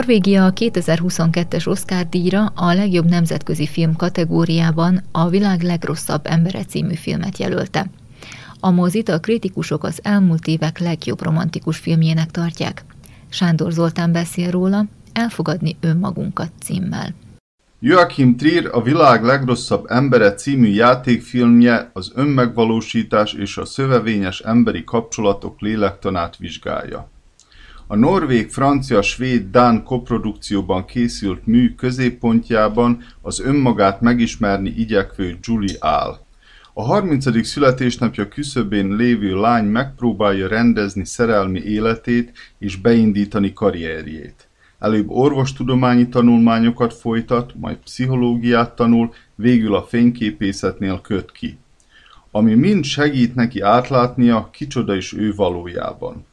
Norvégia 0.00 0.44
a 0.44 0.52
2022-es 0.52 1.66
Oscar 1.66 2.08
díjra 2.08 2.52
a 2.54 2.74
legjobb 2.74 3.08
nemzetközi 3.08 3.66
film 3.66 3.96
kategóriában 3.96 5.02
a 5.12 5.28
világ 5.28 5.62
legrosszabb 5.62 6.26
embere 6.26 6.64
című 6.64 6.94
filmet 6.94 7.38
jelölte. 7.38 7.90
A 8.60 8.70
mozit 8.70 9.08
a 9.08 9.20
kritikusok 9.20 9.84
az 9.84 10.00
elmúlt 10.02 10.46
évek 10.46 10.78
legjobb 10.78 11.22
romantikus 11.22 11.78
filmjének 11.78 12.30
tartják. 12.30 12.84
Sándor 13.28 13.72
Zoltán 13.72 14.12
beszél 14.12 14.50
róla, 14.50 14.84
Elfogadni 15.12 15.76
önmagunkat 15.80 16.50
címmel. 16.62 17.14
Joachim 17.78 18.36
Trier 18.36 18.68
a 18.72 18.82
világ 18.82 19.24
legrosszabb 19.24 19.84
embere 19.88 20.34
című 20.34 20.68
játékfilmje 20.68 21.90
az 21.92 22.12
önmegvalósítás 22.14 23.32
és 23.32 23.56
a 23.56 23.64
szövevényes 23.64 24.40
emberi 24.40 24.84
kapcsolatok 24.84 25.60
lélektanát 25.60 26.36
vizsgálja. 26.36 27.08
A 27.92 27.96
norvég, 27.96 28.48
francia, 28.48 29.02
svéd, 29.02 29.50
dán 29.50 29.82
koprodukcióban 29.82 30.84
készült 30.84 31.46
mű 31.46 31.74
középpontjában 31.74 33.02
az 33.20 33.40
önmagát 33.40 34.00
megismerni 34.00 34.74
igyekvő 34.76 35.38
Julie 35.42 35.76
áll. 35.80 36.18
A 36.72 36.82
30. 36.82 37.46
születésnapja 37.46 38.28
küszöbén 38.28 38.96
lévő 38.96 39.40
lány 39.40 39.64
megpróbálja 39.64 40.48
rendezni 40.48 41.04
szerelmi 41.04 41.60
életét 41.60 42.32
és 42.58 42.76
beindítani 42.76 43.52
karrierjét. 43.52 44.48
Előbb 44.78 45.08
orvostudományi 45.08 46.08
tanulmányokat 46.08 46.94
folytat, 46.94 47.52
majd 47.54 47.76
pszichológiát 47.76 48.76
tanul, 48.76 49.12
végül 49.34 49.74
a 49.74 49.82
fényképészetnél 49.82 51.00
köt 51.00 51.32
ki. 51.32 51.58
Ami 52.30 52.54
mind 52.54 52.84
segít 52.84 53.34
neki 53.34 53.60
átlátnia, 53.60 54.48
kicsoda 54.52 54.94
is 54.94 55.12
ő 55.12 55.34
valójában. 55.34 56.28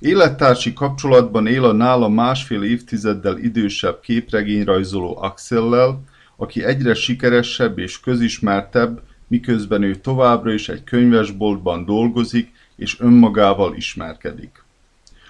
Élettársi 0.00 0.72
kapcsolatban 0.72 1.46
él 1.46 1.64
a 1.64 1.72
nála 1.72 2.08
másfél 2.08 2.62
évtizeddel 2.62 3.38
idősebb 3.38 4.00
képregényrajzoló 4.00 5.16
Axellel, 5.20 6.02
aki 6.36 6.64
egyre 6.64 6.94
sikeresebb 6.94 7.78
és 7.78 8.00
közismertebb, 8.00 9.00
miközben 9.28 9.82
ő 9.82 9.94
továbbra 9.94 10.52
is 10.52 10.68
egy 10.68 10.84
könyvesboltban 10.84 11.84
dolgozik 11.84 12.52
és 12.76 13.00
önmagával 13.00 13.74
ismerkedik. 13.74 14.64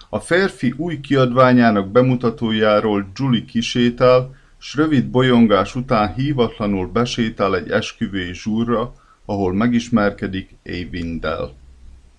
A 0.09 0.21
férfi 0.21 0.75
új 0.77 1.01
kiadványának 1.01 1.91
bemutatójáról 1.91 3.11
Julie 3.15 3.45
kisétál, 3.45 4.35
s 4.59 4.75
rövid 4.75 5.07
bolyongás 5.07 5.75
után 5.75 6.15
hívatlanul 6.15 6.87
besétál 6.87 7.57
egy 7.57 7.71
esküvői 7.71 8.35
zsúrra, 8.35 8.93
ahol 9.25 9.53
megismerkedik 9.53 10.57
Eivinddel. 10.63 11.55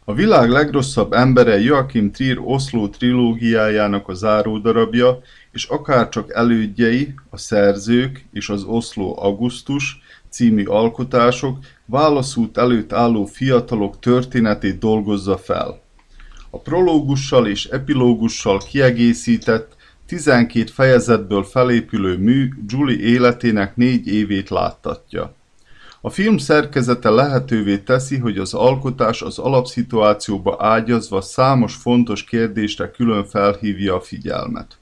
A 0.10 0.14
világ 0.14 0.50
legrosszabb 0.50 1.14
embere 1.14 1.60
Joachim 1.60 2.12
Trier 2.12 2.38
Oszló 2.44 2.88
trilógiájának 2.88 4.08
a 4.08 4.14
záródarabja, 4.14 5.20
és 5.52 5.66
akárcsak 5.66 6.34
elődjei, 6.34 7.14
a 7.30 7.38
szerzők 7.38 8.26
és 8.32 8.50
az 8.50 8.64
Oszló 8.64 9.18
Augustus 9.20 10.00
című 10.30 10.66
alkotások 10.66 11.58
válaszút 11.86 12.58
előtt 12.58 12.94
álló 12.94 13.26
fiatalok 13.26 14.00
történetét 14.00 14.80
dolgozza 14.80 15.38
fel. 15.38 15.82
A 16.50 16.60
prológussal 16.60 17.48
és 17.48 17.66
epilógussal 17.66 18.58
kiegészített, 18.58 19.76
12 20.06 20.66
fejezetből 20.66 21.44
felépülő 21.44 22.18
mű 22.18 22.50
Julie 22.68 23.00
életének 23.00 23.76
négy 23.76 24.08
évét 24.08 24.50
láttatja. 24.50 25.37
A 26.08 26.10
film 26.10 26.38
szerkezete 26.38 27.10
lehetővé 27.10 27.78
teszi, 27.78 28.18
hogy 28.18 28.38
az 28.38 28.54
alkotás 28.54 29.22
az 29.22 29.40
alapszituációba 29.40 30.56
ágyazva 30.60 31.22
számos 31.22 31.76
fontos 31.76 32.24
kérdésre 32.24 32.92
külön 32.92 33.26
felhívja 33.26 33.96
a 33.96 34.02
figyelmet. 34.02 34.78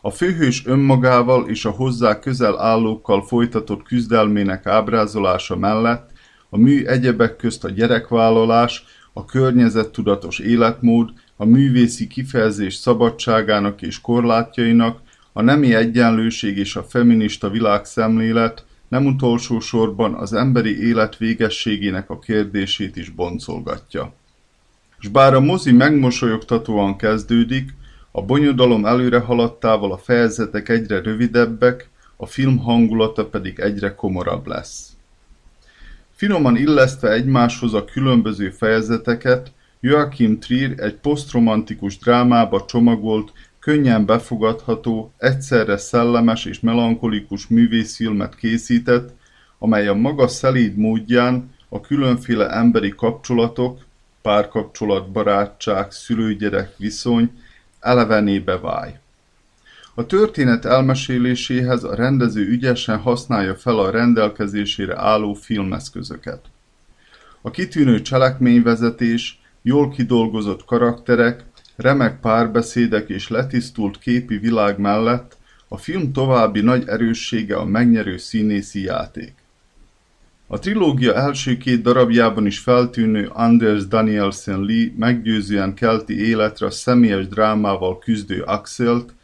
A 0.00 0.10
főhős 0.10 0.66
önmagával 0.66 1.48
és 1.48 1.64
a 1.64 1.70
hozzá 1.70 2.18
közel 2.18 2.60
állókkal 2.60 3.26
folytatott 3.26 3.82
küzdelmének 3.82 4.66
ábrázolása 4.66 5.56
mellett 5.56 6.10
a 6.50 6.58
mű 6.58 6.84
egyebek 6.84 7.36
közt 7.36 7.64
a 7.64 7.70
gyerekvállalás, 7.70 8.84
a 9.12 9.24
környezettudatos 9.24 10.38
életmód, 10.38 11.12
a 11.36 11.44
művészi 11.44 12.06
kifejezés 12.06 12.74
szabadságának 12.74 13.82
és 13.82 14.00
korlátjainak, 14.00 15.00
a 15.32 15.42
nemi 15.42 15.74
egyenlőség 15.74 16.58
és 16.58 16.76
a 16.76 16.82
feminista 16.82 17.50
világszemlélet, 17.50 18.64
nem 18.92 19.06
utolsó 19.06 19.60
sorban 19.60 20.14
az 20.14 20.32
emberi 20.32 20.86
élet 20.86 21.16
végességének 21.16 22.10
a 22.10 22.18
kérdését 22.18 22.96
is 22.96 23.08
boncolgatja. 23.08 24.12
S 24.98 25.08
bár 25.08 25.34
a 25.34 25.40
mozi 25.40 25.72
megmosolyogtatóan 25.72 26.96
kezdődik, 26.96 27.74
a 28.10 28.22
bonyodalom 28.22 28.86
előre 28.86 29.18
haladtával 29.18 29.92
a 29.92 29.96
fejezetek 29.96 30.68
egyre 30.68 31.00
rövidebbek, 31.00 31.88
a 32.16 32.26
film 32.26 32.58
hangulata 32.58 33.26
pedig 33.26 33.58
egyre 33.58 33.94
komorabb 33.94 34.46
lesz. 34.46 34.96
Finoman 36.10 36.56
illesztve 36.56 37.12
egymáshoz 37.12 37.74
a 37.74 37.84
különböző 37.84 38.50
fejezeteket, 38.50 39.52
Joachim 39.80 40.38
Trier 40.38 40.74
egy 40.76 40.94
posztromantikus 40.94 41.98
drámába 41.98 42.64
csomagolt, 42.64 43.32
könnyen 43.62 44.06
befogadható, 44.06 45.12
egyszerre 45.18 45.76
szellemes 45.76 46.44
és 46.44 46.60
melankolikus 46.60 47.46
művészfilmet 47.46 48.34
készített, 48.34 49.10
amely 49.58 49.88
a 49.88 49.94
maga 49.94 50.28
szelíd 50.28 50.76
módján 50.76 51.54
a 51.68 51.80
különféle 51.80 52.48
emberi 52.48 52.88
kapcsolatok, 52.88 53.80
párkapcsolat, 54.22 55.10
barátság, 55.10 55.90
szülőgyerek 55.90 56.76
viszony 56.76 57.30
elevenébe 57.80 58.58
válj. 58.58 58.92
A 59.94 60.06
történet 60.06 60.64
elmeséléséhez 60.64 61.84
a 61.84 61.94
rendező 61.94 62.46
ügyesen 62.46 62.98
használja 62.98 63.54
fel 63.54 63.78
a 63.78 63.90
rendelkezésére 63.90 64.98
álló 64.98 65.34
filmeszközöket. 65.34 66.40
A 67.40 67.50
kitűnő 67.50 68.02
cselekményvezetés, 68.02 69.40
jól 69.62 69.90
kidolgozott 69.90 70.64
karakterek, 70.64 71.44
remek 71.76 72.20
párbeszédek 72.20 73.08
és 73.08 73.28
letisztult 73.28 73.98
képi 73.98 74.36
világ 74.38 74.78
mellett 74.78 75.36
a 75.68 75.76
film 75.76 76.12
további 76.12 76.60
nagy 76.60 76.88
erőssége 76.88 77.56
a 77.56 77.64
megnyerő 77.64 78.16
színészi 78.16 78.82
játék. 78.82 79.34
A 80.46 80.58
trilógia 80.58 81.14
első 81.14 81.56
két 81.56 81.82
darabjában 81.82 82.46
is 82.46 82.58
feltűnő 82.58 83.30
Anders 83.32 83.86
Danielsen 83.86 84.60
Lee 84.60 84.92
meggyőzően 84.96 85.74
kelti 85.74 86.26
életre 86.26 86.66
a 86.66 86.70
személyes 86.70 87.28
drámával 87.28 87.98
küzdő 87.98 88.42
Axelt, 88.42 89.14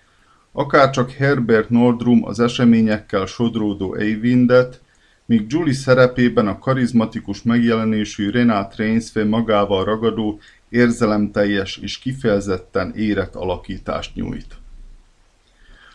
akárcsak 0.53 1.11
Herbert 1.11 1.70
Nordrum 1.70 2.24
az 2.24 2.40
eseményekkel 2.40 3.26
sodródó 3.26 3.94
Eyvindet, 3.94 4.80
míg 5.24 5.44
Julie 5.49 5.74
szerepében 5.74 6.46
a 6.46 6.59
karizmatikus 6.59 7.42
megjelenésű 7.42 8.30
Renát 8.30 8.76
Reinsve 8.76 9.24
magával 9.24 9.84
ragadó, 9.84 10.40
érzelemteljes 10.69 11.77
és 11.77 11.99
kifejezetten 11.99 12.95
érett 12.95 13.35
alakítást 13.35 14.14
nyújt. 14.14 14.57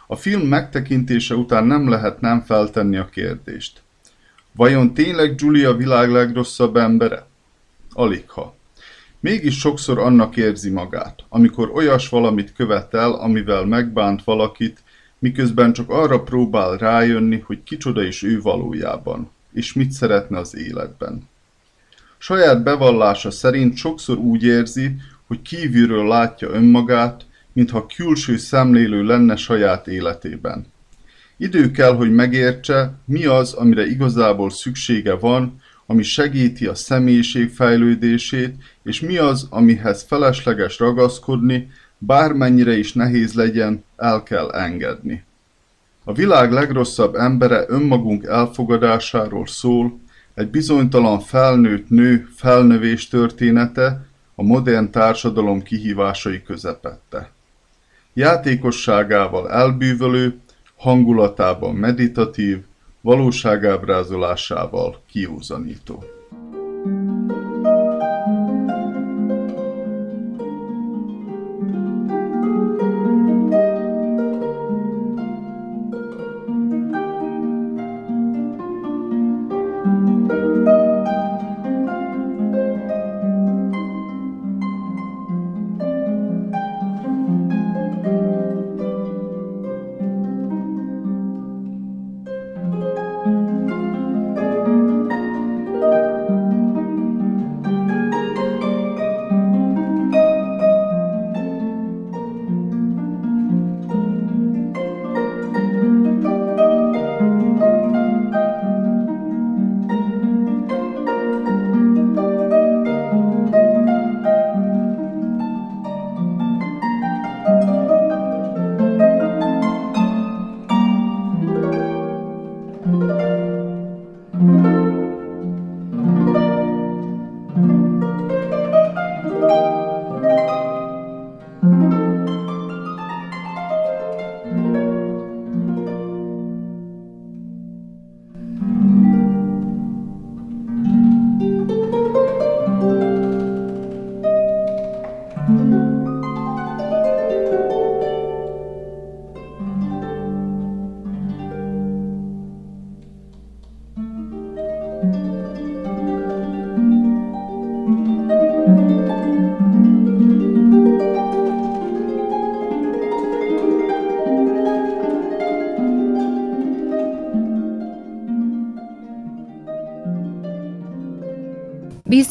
A 0.08 0.16
film 0.16 0.42
megtekintése 0.42 1.36
után 1.36 1.66
nem 1.66 1.90
lehet 1.90 2.22
nem 2.22 2.42
feltenni 2.42 2.98
a 2.98 3.10
kérdést. 3.10 3.82
Vajon 4.52 4.94
tényleg 4.94 5.36
Julia 5.38 5.70
a 5.70 5.76
világ 5.76 6.12
legrosszabb 6.12 6.76
embere? 6.76 7.26
Aligha. 7.92 8.56
Mégis 9.20 9.60
sokszor 9.60 10.00
annak 10.00 10.38
érzi 10.38 10.70
magát, 10.70 11.20
amikor 11.30 11.70
olyas 11.74 12.10
valamit 12.10 12.54
követel, 12.54 13.12
amivel 13.12 13.66
megbánt 13.66 14.24
valakit, 14.24 14.84
miközben 15.20 15.74
csak 15.74 15.90
arra 15.90 16.24
próbál 16.24 16.78
rájönni, 16.78 17.40
hogy 17.40 17.64
kicsoda 17.64 18.04
is 18.04 18.24
ő 18.24 18.42
valójában, 18.42 19.30
és 19.54 19.74
mit 19.74 19.92
szeretne 19.92 20.38
az 20.38 20.56
életben. 20.56 21.30
Saját 22.26 22.64
bevallása 22.64 23.32
szerint 23.32 23.78
sokszor 23.78 24.18
úgy 24.18 24.44
érzi, 24.44 24.96
hogy 25.28 25.42
kívülről 25.42 26.08
látja 26.08 26.50
önmagát, 26.50 27.26
mintha 27.54 27.86
külső 27.96 28.38
szemlélő 28.38 29.04
lenne 29.04 29.36
saját 29.36 29.88
életében. 29.88 30.66
Idő 31.38 31.72
kell, 31.72 31.96
hogy 31.96 32.12
megértse, 32.12 32.94
mi 33.06 33.26
az, 33.26 33.54
amire 33.54 33.86
igazából 33.86 34.50
szüksége 34.50 35.14
van, 35.14 35.62
ami 35.86 36.04
segíti 36.04 36.66
a 36.66 36.76
személyiség 36.76 37.50
fejlődését, 37.50 38.56
és 38.84 39.00
mi 39.00 39.18
az, 39.18 39.48
amihez 39.50 40.06
felesleges 40.08 40.80
ragaszkodni, 40.80 41.72
bármennyire 41.98 42.78
is 42.78 42.94
nehéz 42.94 43.34
legyen, 43.34 43.84
el 43.98 44.24
kell 44.24 44.50
engedni. 44.50 45.24
A 46.04 46.14
világ 46.14 46.52
legrosszabb 46.52 47.16
embere 47.16 47.64
önmagunk 47.68 48.24
elfogadásáról 48.24 49.48
szól, 49.48 50.02
egy 50.34 50.50
bizonytalan 50.50 51.20
felnőtt 51.20 51.90
nő 51.90 52.28
felnövés 52.36 53.08
története 53.08 54.06
a 54.36 54.44
modern 54.44 54.92
társadalom 54.92 55.62
kihívásai 55.62 56.44
közepette. 56.44 57.32
Játékosságával 58.14 59.50
elbűvölő, 59.50 60.40
hangulatában 60.76 61.76
meditatív, 61.76 62.58
valóságábrázolásával 63.02 65.02
kiúzanító. 65.12 66.04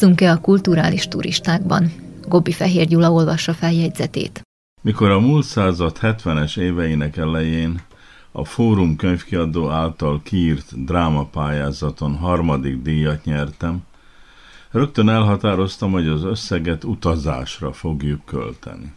Bízzunk-e 0.03 0.31
a 0.31 0.41
kulturális 0.41 1.07
turistákban? 1.07 1.91
Gobbi 2.27 2.51
Fehér 2.51 2.87
Gyula 2.87 3.11
olvassa 3.11 3.53
feljegyzetét. 3.53 4.41
Mikor 4.81 5.09
a 5.09 5.19
múlt 5.19 5.45
század 5.45 5.97
70-es 6.01 6.57
éveinek 6.57 7.17
elején 7.17 7.81
a 8.31 8.45
Fórum 8.45 8.95
könyvkiadó 8.95 9.69
által 9.69 10.21
kiírt 10.23 10.85
drámapályázaton 10.85 12.15
harmadik 12.15 12.81
díjat 12.81 13.23
nyertem, 13.23 13.83
rögtön 14.71 15.09
elhatároztam, 15.09 15.91
hogy 15.91 16.07
az 16.07 16.23
összeget 16.23 16.83
utazásra 16.83 17.73
fogjuk 17.73 18.25
költeni. 18.25 18.93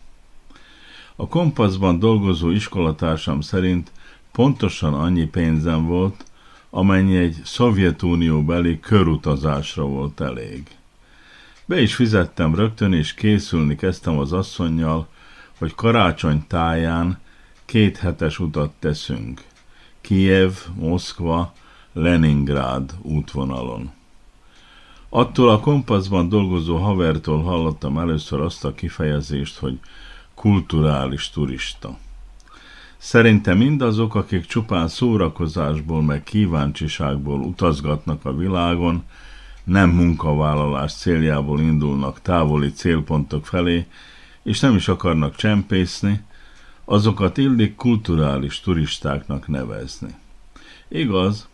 A 1.16 1.28
kompaszban 1.28 1.98
dolgozó 1.98 2.50
iskolatársam 2.50 3.40
szerint 3.40 3.90
pontosan 4.32 4.94
annyi 4.94 5.24
pénzem 5.24 5.86
volt, 5.86 6.24
amennyi 6.70 7.16
egy 7.16 7.36
Szovjetunió 7.44 8.42
beli 8.42 8.80
körutazásra 8.80 9.84
volt 9.84 10.20
elég. 10.20 10.76
Be 11.68 11.80
is 11.80 11.94
fizettem 11.94 12.54
rögtön, 12.54 12.92
és 12.92 13.14
készülni 13.14 13.76
kezdtem 13.76 14.18
az 14.18 14.32
asszonynal, 14.32 15.08
hogy 15.58 15.74
karácsony 15.74 16.46
táján 16.46 17.18
két 17.64 17.96
hetes 17.96 18.38
utat 18.38 18.70
teszünk. 18.78 19.44
Kiev, 20.00 20.52
Moszkva, 20.74 21.52
Leningrád 21.92 22.94
útvonalon. 23.02 23.90
Attól 25.08 25.50
a 25.50 25.60
kompaszban 25.60 26.28
dolgozó 26.28 26.76
havertól 26.76 27.42
hallottam 27.42 27.98
először 27.98 28.40
azt 28.40 28.64
a 28.64 28.74
kifejezést, 28.74 29.58
hogy 29.58 29.78
kulturális 30.34 31.30
turista. 31.30 31.98
Szerintem 32.96 33.56
mindazok, 33.56 34.14
akik 34.14 34.46
csupán 34.46 34.88
szórakozásból 34.88 36.02
meg 36.02 36.22
kíváncsiságból 36.22 37.40
utazgatnak 37.40 38.24
a 38.24 38.36
világon, 38.36 39.04
nem 39.66 39.90
munkavállalás 39.90 40.94
céljából 40.94 41.60
indulnak 41.60 42.22
távoli 42.22 42.72
célpontok 42.72 43.46
felé, 43.46 43.86
és 44.42 44.60
nem 44.60 44.74
is 44.74 44.88
akarnak 44.88 45.36
csempészni, 45.36 46.20
azokat 46.84 47.36
illik 47.36 47.74
kulturális 47.74 48.60
turistáknak 48.60 49.48
nevezni. 49.48 50.14
Igaz, 50.88 51.48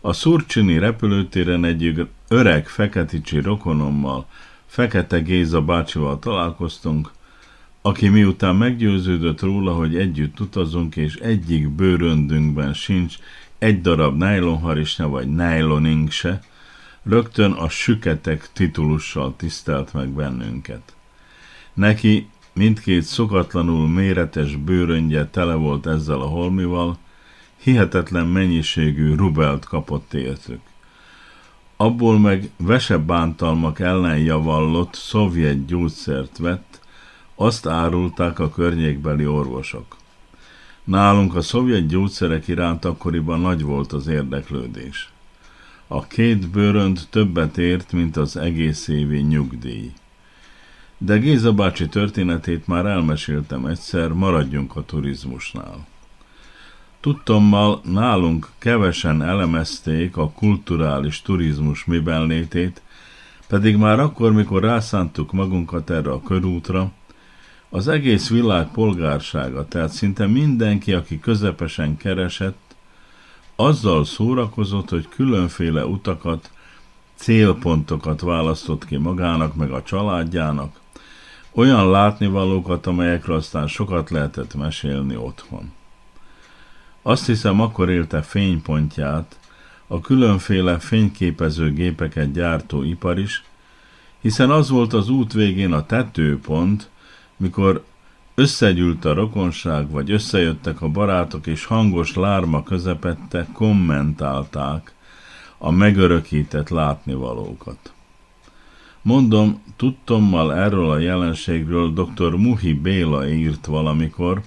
a 0.00 0.12
Szurcsini 0.12 0.78
repülőtéren 0.78 1.64
egy 1.64 2.08
öreg 2.28 2.68
feketicsi 2.68 3.40
rokonommal, 3.40 4.26
Fekete 4.66 5.18
Géza 5.20 5.62
bácsival 5.62 6.18
találkoztunk, 6.18 7.10
aki 7.82 8.08
miután 8.08 8.56
meggyőződött 8.56 9.40
róla, 9.40 9.72
hogy 9.72 9.96
együtt 9.96 10.40
utazunk, 10.40 10.96
és 10.96 11.14
egyik 11.14 11.68
bőröndünkben 11.68 12.74
sincs 12.74 13.16
egy 13.58 13.80
darab 13.80 14.16
nájlonharisnya 14.16 15.08
vagy 15.08 15.28
nájloning 15.28 16.10
se, 16.10 16.42
rögtön 17.02 17.52
a 17.52 17.68
süketek 17.68 18.48
titulussal 18.52 19.34
tisztelt 19.36 19.92
meg 19.92 20.08
bennünket. 20.08 20.94
Neki 21.74 22.28
mindkét 22.52 23.02
szokatlanul 23.02 23.88
méretes 23.88 24.56
bőröngye 24.56 25.26
tele 25.26 25.54
volt 25.54 25.86
ezzel 25.86 26.20
a 26.20 26.26
holmival, 26.26 26.98
hihetetlen 27.62 28.26
mennyiségű 28.26 29.14
rubelt 29.14 29.64
kapott 29.64 30.14
értük. 30.14 30.60
Abból 31.76 32.18
meg 32.18 32.50
vesebántalmak 32.56 33.80
ellen 33.80 34.18
javallott 34.18 34.94
szovjet 34.94 35.66
gyógyszert 35.66 36.38
vett, 36.38 36.80
azt 37.34 37.66
árulták 37.66 38.38
a 38.38 38.50
környékbeli 38.50 39.26
orvosok. 39.26 39.96
Nálunk 40.84 41.34
a 41.34 41.40
szovjet 41.40 41.86
gyógyszerek 41.86 42.48
iránt 42.48 42.84
akkoriban 42.84 43.40
nagy 43.40 43.62
volt 43.62 43.92
az 43.92 44.06
érdeklődés. 44.06 45.11
A 45.94 46.06
két 46.06 46.50
bőrönd 46.50 47.00
többet 47.10 47.58
ért, 47.58 47.92
mint 47.92 48.16
az 48.16 48.36
egész 48.36 48.88
évi 48.88 49.18
nyugdíj. 49.18 49.92
De 50.98 51.18
Géza 51.18 51.52
bácsi 51.52 51.88
történetét 51.88 52.66
már 52.66 52.86
elmeséltem 52.86 53.66
egyszer, 53.66 54.12
maradjunk 54.12 54.76
a 54.76 54.84
turizmusnál. 54.84 55.86
Tudtommal 57.00 57.80
nálunk 57.84 58.50
kevesen 58.58 59.22
elemezték 59.22 60.16
a 60.16 60.30
kulturális 60.30 61.22
turizmus 61.22 61.84
miben 61.84 62.26
létét, 62.26 62.82
pedig 63.48 63.76
már 63.76 64.00
akkor, 64.00 64.32
mikor 64.32 64.62
rászántuk 64.62 65.32
magunkat 65.32 65.90
erre 65.90 66.10
a 66.10 66.22
körútra, 66.22 66.92
az 67.68 67.88
egész 67.88 68.30
világ 68.30 68.70
polgársága, 68.70 69.68
tehát 69.68 69.92
szinte 69.92 70.26
mindenki, 70.26 70.92
aki 70.92 71.20
közepesen 71.20 71.96
keresett, 71.96 72.71
azzal 73.64 74.04
szórakozott, 74.04 74.88
hogy 74.88 75.08
különféle 75.08 75.86
utakat, 75.86 76.50
célpontokat 77.14 78.20
választott 78.20 78.84
ki 78.86 78.96
magának, 78.96 79.54
meg 79.54 79.70
a 79.70 79.82
családjának, 79.82 80.80
olyan 81.52 81.90
látnivalókat, 81.90 82.86
amelyekről 82.86 83.36
aztán 83.36 83.66
sokat 83.66 84.10
lehetett 84.10 84.54
mesélni 84.54 85.16
otthon. 85.16 85.72
Azt 87.02 87.26
hiszem, 87.26 87.60
akkor 87.60 87.90
élte 87.90 88.22
fénypontját 88.22 89.38
a 89.86 90.00
különféle 90.00 90.78
fényképező 90.78 91.72
gépeket 91.72 92.32
gyártó 92.32 92.82
ipar 92.82 93.18
is, 93.18 93.44
hiszen 94.20 94.50
az 94.50 94.70
volt 94.70 94.92
az 94.92 95.08
út 95.08 95.32
végén 95.32 95.72
a 95.72 95.86
tetőpont, 95.86 96.90
mikor 97.36 97.84
összegyűlt 98.34 99.04
a 99.04 99.14
rokonság, 99.14 99.90
vagy 99.90 100.10
összejöttek 100.10 100.82
a 100.82 100.88
barátok, 100.88 101.46
és 101.46 101.64
hangos 101.64 102.14
lárma 102.14 102.62
közepette 102.62 103.46
kommentálták 103.52 104.94
a 105.58 105.70
megörökített 105.70 106.68
látnivalókat. 106.68 107.92
Mondom, 109.02 109.62
tudtommal 109.76 110.54
erről 110.54 110.90
a 110.90 110.98
jelenségről 110.98 111.92
dr. 111.92 112.34
Muhi 112.34 112.74
Béla 112.74 113.28
írt 113.28 113.66
valamikor, 113.66 114.42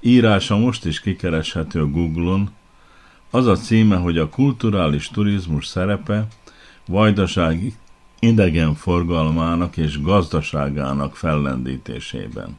írása 0.00 0.56
most 0.56 0.84
is 0.84 1.00
kikereshető 1.00 1.90
Google-on, 1.90 2.50
az 3.30 3.46
a 3.46 3.56
címe, 3.56 3.96
hogy 3.96 4.18
a 4.18 4.28
kulturális 4.28 5.08
turizmus 5.08 5.66
szerepe 5.66 6.26
vajdaság 6.86 7.78
idegenforgalmának 8.18 9.76
és 9.76 10.02
gazdaságának 10.02 11.16
fellendítésében. 11.16 12.58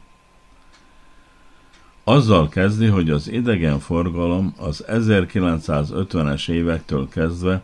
Azzal 2.04 2.48
kezdi, 2.48 2.86
hogy 2.86 3.10
az 3.10 3.30
idegenforgalom 3.30 4.54
az 4.58 4.84
1950-es 4.88 6.48
évektől 6.48 7.08
kezdve 7.08 7.62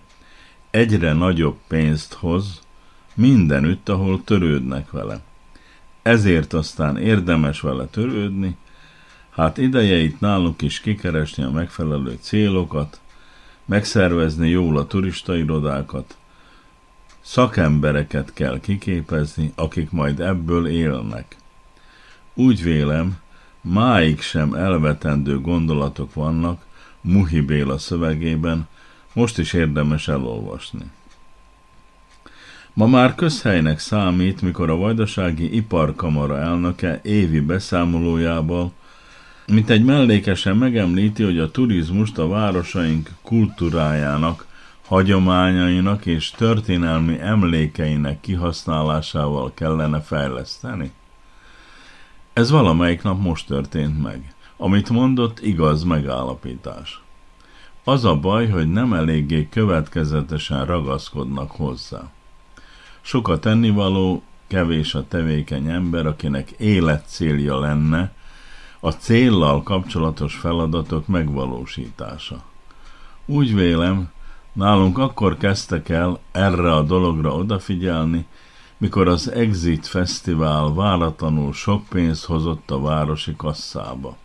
egyre 0.70 1.12
nagyobb 1.12 1.56
pénzt 1.68 2.12
hoz 2.12 2.60
mindenütt, 3.14 3.88
ahol 3.88 4.24
törődnek 4.24 4.90
vele. 4.90 5.20
Ezért 6.02 6.52
aztán 6.52 6.96
érdemes 6.96 7.60
vele 7.60 7.86
törődni, 7.86 8.56
hát 9.30 9.58
ideje 9.58 9.96
itt 9.96 10.20
nálunk 10.20 10.62
is 10.62 10.80
kikeresni 10.80 11.42
a 11.42 11.50
megfelelő 11.50 12.18
célokat, 12.20 13.00
megszervezni 13.64 14.48
jól 14.48 14.78
a 14.78 14.86
turistairodákat, 14.86 16.16
Szakembereket 17.20 18.32
kell 18.32 18.60
kiképezni, 18.60 19.52
akik 19.54 19.90
majd 19.90 20.20
ebből 20.20 20.66
élnek. 20.66 21.36
Úgy 22.34 22.62
vélem, 22.62 23.18
máig 23.60 24.20
sem 24.20 24.54
elvetendő 24.54 25.40
gondolatok 25.40 26.14
vannak 26.14 26.66
Muhi 27.00 27.40
Béla 27.40 27.78
szövegében, 27.78 28.68
most 29.12 29.38
is 29.38 29.52
érdemes 29.52 30.08
elolvasni. 30.08 30.90
Ma 32.72 32.86
már 32.86 33.14
közhelynek 33.14 33.78
számít, 33.78 34.42
mikor 34.42 34.70
a 34.70 34.76
Vajdasági 34.76 35.56
Iparkamara 35.56 36.38
elnöke 36.38 37.00
évi 37.02 37.40
beszámolójából 37.40 38.72
mint 39.52 39.70
egy 39.70 39.84
mellékesen 39.84 40.56
megemlíti, 40.56 41.22
hogy 41.22 41.38
a 41.38 41.50
turizmust 41.50 42.18
a 42.18 42.28
városaink 42.28 43.10
kultúrájának 43.22 44.46
hagyományainak 44.86 46.06
és 46.06 46.30
történelmi 46.30 47.20
emlékeinek 47.20 48.20
kihasználásával 48.20 49.52
kellene 49.54 50.00
fejleszteni? 50.00 50.92
Ez 52.38 52.50
valamelyik 52.50 53.02
nap 53.02 53.22
most 53.22 53.46
történt 53.46 54.02
meg. 54.02 54.34
Amit 54.56 54.90
mondott, 54.90 55.40
igaz 55.40 55.82
megállapítás. 55.82 57.02
Az 57.84 58.04
a 58.04 58.16
baj, 58.16 58.48
hogy 58.48 58.70
nem 58.70 58.92
eléggé 58.92 59.48
következetesen 59.50 60.64
ragaszkodnak 60.64 61.50
hozzá. 61.50 62.10
Sok 63.00 63.28
a 63.28 63.38
tennivaló, 63.38 64.22
kevés 64.46 64.94
a 64.94 65.06
tevékeny 65.08 65.68
ember, 65.68 66.06
akinek 66.06 66.50
életcélja 66.50 67.58
lenne 67.58 68.12
a 68.80 68.90
céllal 68.90 69.62
kapcsolatos 69.62 70.34
feladatok 70.34 71.06
megvalósítása. 71.06 72.42
Úgy 73.26 73.54
vélem, 73.54 74.10
Nálunk 74.52 74.98
akkor 74.98 75.36
kezdtek 75.36 75.88
el 75.88 76.18
erre 76.32 76.74
a 76.74 76.82
dologra 76.82 77.34
odafigyelni, 77.34 78.26
mikor 78.78 79.08
az 79.08 79.30
Exit 79.30 79.86
Fesztivál 79.86 80.72
váratlanul 80.74 81.52
sok 81.52 81.88
pénzt 81.88 82.24
hozott 82.24 82.70
a 82.70 82.80
városi 82.80 83.36
kasszába. 83.36 84.16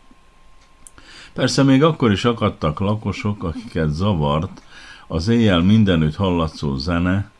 Persze 1.33 1.63
még 1.63 1.83
akkor 1.83 2.11
is 2.11 2.25
akadtak 2.25 2.79
lakosok, 2.79 3.43
akiket 3.43 3.89
zavart 3.89 4.61
az 5.07 5.27
éjjel 5.27 5.59
mindenütt 5.61 6.15
hallatszó 6.15 6.75
zene, 6.75 7.31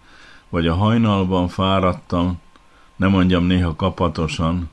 vagy 0.50 0.68
a 0.68 0.76
hajnalban 0.76 1.48
fáradtam, 1.48 2.40
nem 2.96 3.10
mondjam 3.10 3.44
néha 3.44 3.76
kapatosan, 3.76 4.70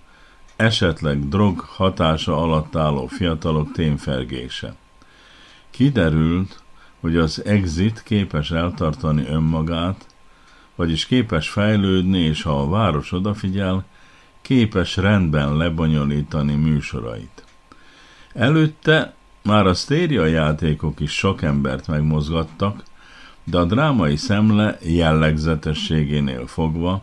esetleg 0.57 1.29
drog 1.29 1.61
hatása 1.61 2.37
alatt 2.43 2.77
álló 2.77 3.07
fiatalok 3.07 3.73
témfergése. 3.73 4.75
Kiderült, 5.71 6.63
hogy 7.01 7.17
az 7.17 7.45
exit 7.45 8.03
képes 8.03 8.51
eltartani 8.51 9.27
önmagát, 9.27 10.07
vagyis 10.81 11.07
képes 11.07 11.49
fejlődni, 11.49 12.19
és 12.19 12.43
ha 12.43 12.61
a 12.61 12.69
város 12.69 13.13
odafigyel, 13.13 13.85
képes 14.41 14.97
rendben 14.97 15.57
lebonyolítani 15.57 16.55
műsorait. 16.55 17.45
Előtte 18.35 19.15
már 19.43 19.67
a 19.67 19.75
sztéria 19.75 20.25
játékok 20.25 21.01
is 21.01 21.13
sok 21.13 21.43
embert 21.43 21.87
megmozgattak, 21.87 22.83
de 23.45 23.59
a 23.59 23.65
drámai 23.65 24.17
szemle 24.17 24.79
jellegzetességénél 24.83 26.47
fogva 26.47 27.03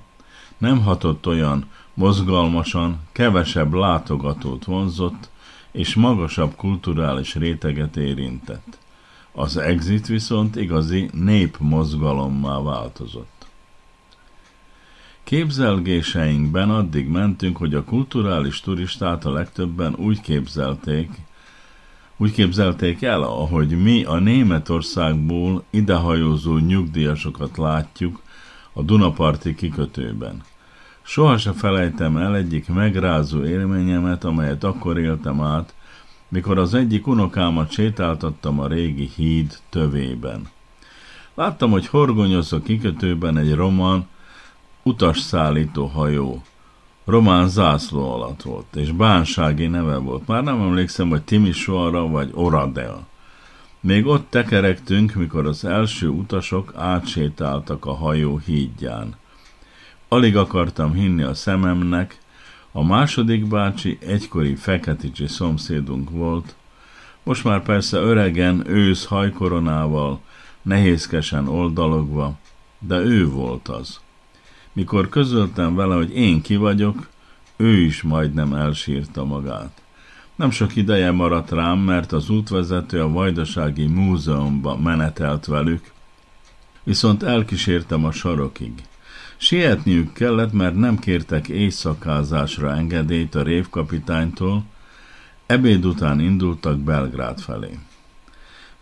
nem 0.57 0.81
hatott 0.81 1.27
olyan 1.27 1.65
mozgalmasan, 1.93 2.99
kevesebb 3.11 3.73
látogatót 3.73 4.65
vonzott, 4.65 5.29
és 5.71 5.95
magasabb 5.95 6.55
kulturális 6.55 7.35
réteget 7.35 7.97
érintett. 7.97 8.77
Az 9.31 9.57
exit 9.57 10.07
viszont 10.07 10.55
igazi 10.55 11.09
népmozgalommá 11.13 12.61
változott. 12.61 13.36
Képzelgéseinkben 15.27 16.69
addig 16.69 17.07
mentünk, 17.07 17.57
hogy 17.57 17.73
a 17.73 17.83
kulturális 17.83 18.59
turistát 18.59 19.25
a 19.25 19.31
legtöbben 19.31 19.95
úgy 19.95 20.21
képzelték, 20.21 21.09
úgy 22.17 22.31
képzelték 22.31 23.01
el, 23.01 23.21
ahogy 23.21 23.81
mi 23.81 24.03
a 24.03 24.19
Németországból 24.19 25.63
idehajózó 25.69 26.57
nyugdíjasokat 26.57 27.57
látjuk 27.57 28.21
a 28.73 28.81
Dunaparti 28.81 29.55
kikötőben. 29.55 30.43
Soha 31.01 31.37
se 31.37 31.51
felejtem 31.51 32.17
el 32.17 32.35
egyik 32.35 32.67
megrázó 32.67 33.43
élményemet, 33.43 34.23
amelyet 34.23 34.63
akkor 34.63 34.97
éltem 34.97 35.41
át, 35.41 35.73
mikor 36.27 36.57
az 36.57 36.73
egyik 36.73 37.07
unokámat 37.07 37.71
sétáltattam 37.71 38.59
a 38.59 38.67
régi 38.67 39.09
híd 39.15 39.57
tövében. 39.69 40.49
Láttam, 41.35 41.71
hogy 41.71 41.87
horgonyoz 41.87 42.53
a 42.53 42.61
kikötőben 42.61 43.37
egy 43.37 43.53
román 43.53 44.07
utasszállító 44.87 45.85
hajó. 45.85 46.41
Román 47.05 47.49
zászló 47.49 48.13
alatt 48.13 48.41
volt, 48.41 48.75
és 48.75 48.91
bánsági 48.91 49.67
neve 49.67 49.97
volt. 49.97 50.27
Már 50.27 50.43
nem 50.43 50.61
emlékszem, 50.61 51.09
hogy 51.09 51.21
Timisoara 51.21 52.07
vagy 52.07 52.29
Oradel. 52.33 53.07
Még 53.79 54.05
ott 54.05 54.29
tekerektünk, 54.29 55.13
mikor 55.13 55.45
az 55.45 55.65
első 55.65 56.07
utasok 56.07 56.73
átsétáltak 56.75 57.85
a 57.85 57.93
hajó 57.93 58.37
hídján. 58.37 59.15
Alig 60.07 60.37
akartam 60.37 60.93
hinni 60.93 61.23
a 61.23 61.33
szememnek, 61.33 62.17
a 62.71 62.83
második 62.83 63.47
bácsi 63.47 63.97
egykori 64.07 64.55
feketicsi 64.55 65.27
szomszédunk 65.27 66.09
volt, 66.09 66.55
most 67.23 67.43
már 67.43 67.63
persze 67.63 67.97
öregen, 67.97 68.67
ősz 68.67 69.05
hajkoronával, 69.05 70.19
nehézkesen 70.61 71.47
oldalogva, 71.47 72.33
de 72.79 72.97
ő 72.97 73.29
volt 73.29 73.67
az. 73.67 73.99
Mikor 74.77 75.09
közöltem 75.09 75.75
vele, 75.75 75.95
hogy 75.95 76.15
én 76.15 76.41
ki 76.41 76.55
vagyok, 76.55 77.07
ő 77.55 77.77
is 77.77 78.01
majdnem 78.01 78.53
elsírta 78.53 79.25
magát. 79.25 79.81
Nem 80.35 80.51
sok 80.51 80.75
ideje 80.75 81.11
maradt 81.11 81.51
rám, 81.51 81.79
mert 81.79 82.11
az 82.11 82.29
útvezető 82.29 83.01
a 83.01 83.11
Vajdasági 83.11 83.85
Múzeumba 83.85 84.77
menetelt 84.77 85.45
velük, 85.45 85.91
viszont 86.83 87.23
elkísértem 87.23 88.05
a 88.05 88.11
sarokig. 88.11 88.73
Sietniük 89.37 90.13
kellett, 90.13 90.51
mert 90.51 90.75
nem 90.75 90.99
kértek 90.99 91.47
éjszakázásra 91.47 92.75
engedélyt 92.75 93.35
a 93.35 93.43
révkapitánytól, 93.43 94.63
ebéd 95.45 95.85
után 95.85 96.19
indultak 96.19 96.79
Belgrád 96.79 97.39
felé. 97.39 97.79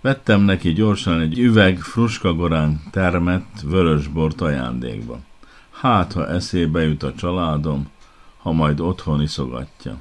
Vettem 0.01 0.41
neki 0.41 0.73
gyorsan 0.73 1.19
egy 1.19 1.39
üveg 1.39 1.79
fruskagorán 1.79 2.81
termett 2.91 3.61
vörösbort 3.63 4.41
ajándékba. 4.41 5.19
Hát, 5.85 6.13
ha 6.13 6.27
eszébe 6.27 6.83
jut 6.83 7.03
a 7.03 7.13
családom, 7.13 7.87
ha 8.37 8.51
majd 8.51 8.79
otthon 8.79 9.21
iszogatja. 9.21 9.97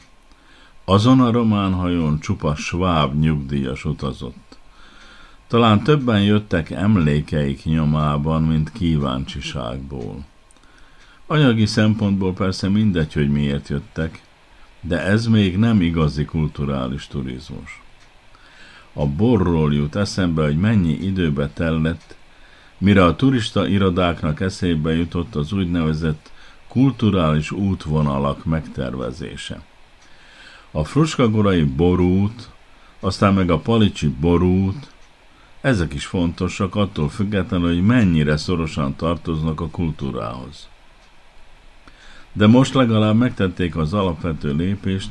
Azon 0.84 1.20
a 1.20 1.30
román 1.30 1.72
hajón 1.72 2.20
csupa 2.20 2.54
sváb 2.54 3.20
nyugdíjas 3.20 3.84
utazott. 3.84 4.58
Talán 5.46 5.82
többen 5.82 6.22
jöttek 6.22 6.70
emlékeik 6.70 7.64
nyomában, 7.64 8.42
mint 8.42 8.72
kíváncsiságból. 8.72 10.24
Anyagi 11.26 11.66
szempontból 11.66 12.32
persze 12.32 12.68
mindegy, 12.68 13.12
hogy 13.12 13.30
miért 13.30 13.68
jöttek, 13.68 14.22
de 14.80 15.02
ez 15.02 15.26
még 15.26 15.58
nem 15.58 15.80
igazi 15.80 16.24
kulturális 16.24 17.06
turizmus. 17.06 17.82
A 18.92 19.06
borról 19.06 19.74
jut 19.74 19.96
eszembe, 19.96 20.44
hogy 20.44 20.56
mennyi 20.58 20.92
időbe 20.92 21.48
tellett, 21.48 22.16
mire 22.84 23.04
a 23.04 23.16
turista 23.16 23.66
irodáknak 23.66 24.40
eszébe 24.40 24.94
jutott 24.94 25.34
az 25.34 25.52
úgynevezett 25.52 26.30
kulturális 26.68 27.50
útvonalak 27.50 28.44
megtervezése. 28.44 29.60
A 30.70 30.84
Fruskagorai 30.84 31.62
borút, 31.62 32.50
aztán 33.00 33.34
meg 33.34 33.50
a 33.50 33.58
Palicsi 33.58 34.08
borút, 34.08 34.90
ezek 35.60 35.94
is 35.94 36.06
fontosak 36.06 36.74
attól 36.74 37.08
függetlenül, 37.08 37.68
hogy 37.68 37.84
mennyire 37.84 38.36
szorosan 38.36 38.96
tartoznak 38.96 39.60
a 39.60 39.68
kultúrához. 39.68 40.68
De 42.32 42.46
most 42.46 42.74
legalább 42.74 43.16
megtették 43.16 43.76
az 43.76 43.92
alapvető 43.92 44.54
lépést, 44.54 45.10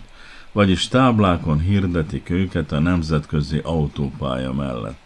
vagyis 0.52 0.88
táblákon 0.88 1.60
hirdetik 1.60 2.30
őket 2.30 2.72
a 2.72 2.80
nemzetközi 2.80 3.60
autópálya 3.64 4.54
mellett. 4.54 5.03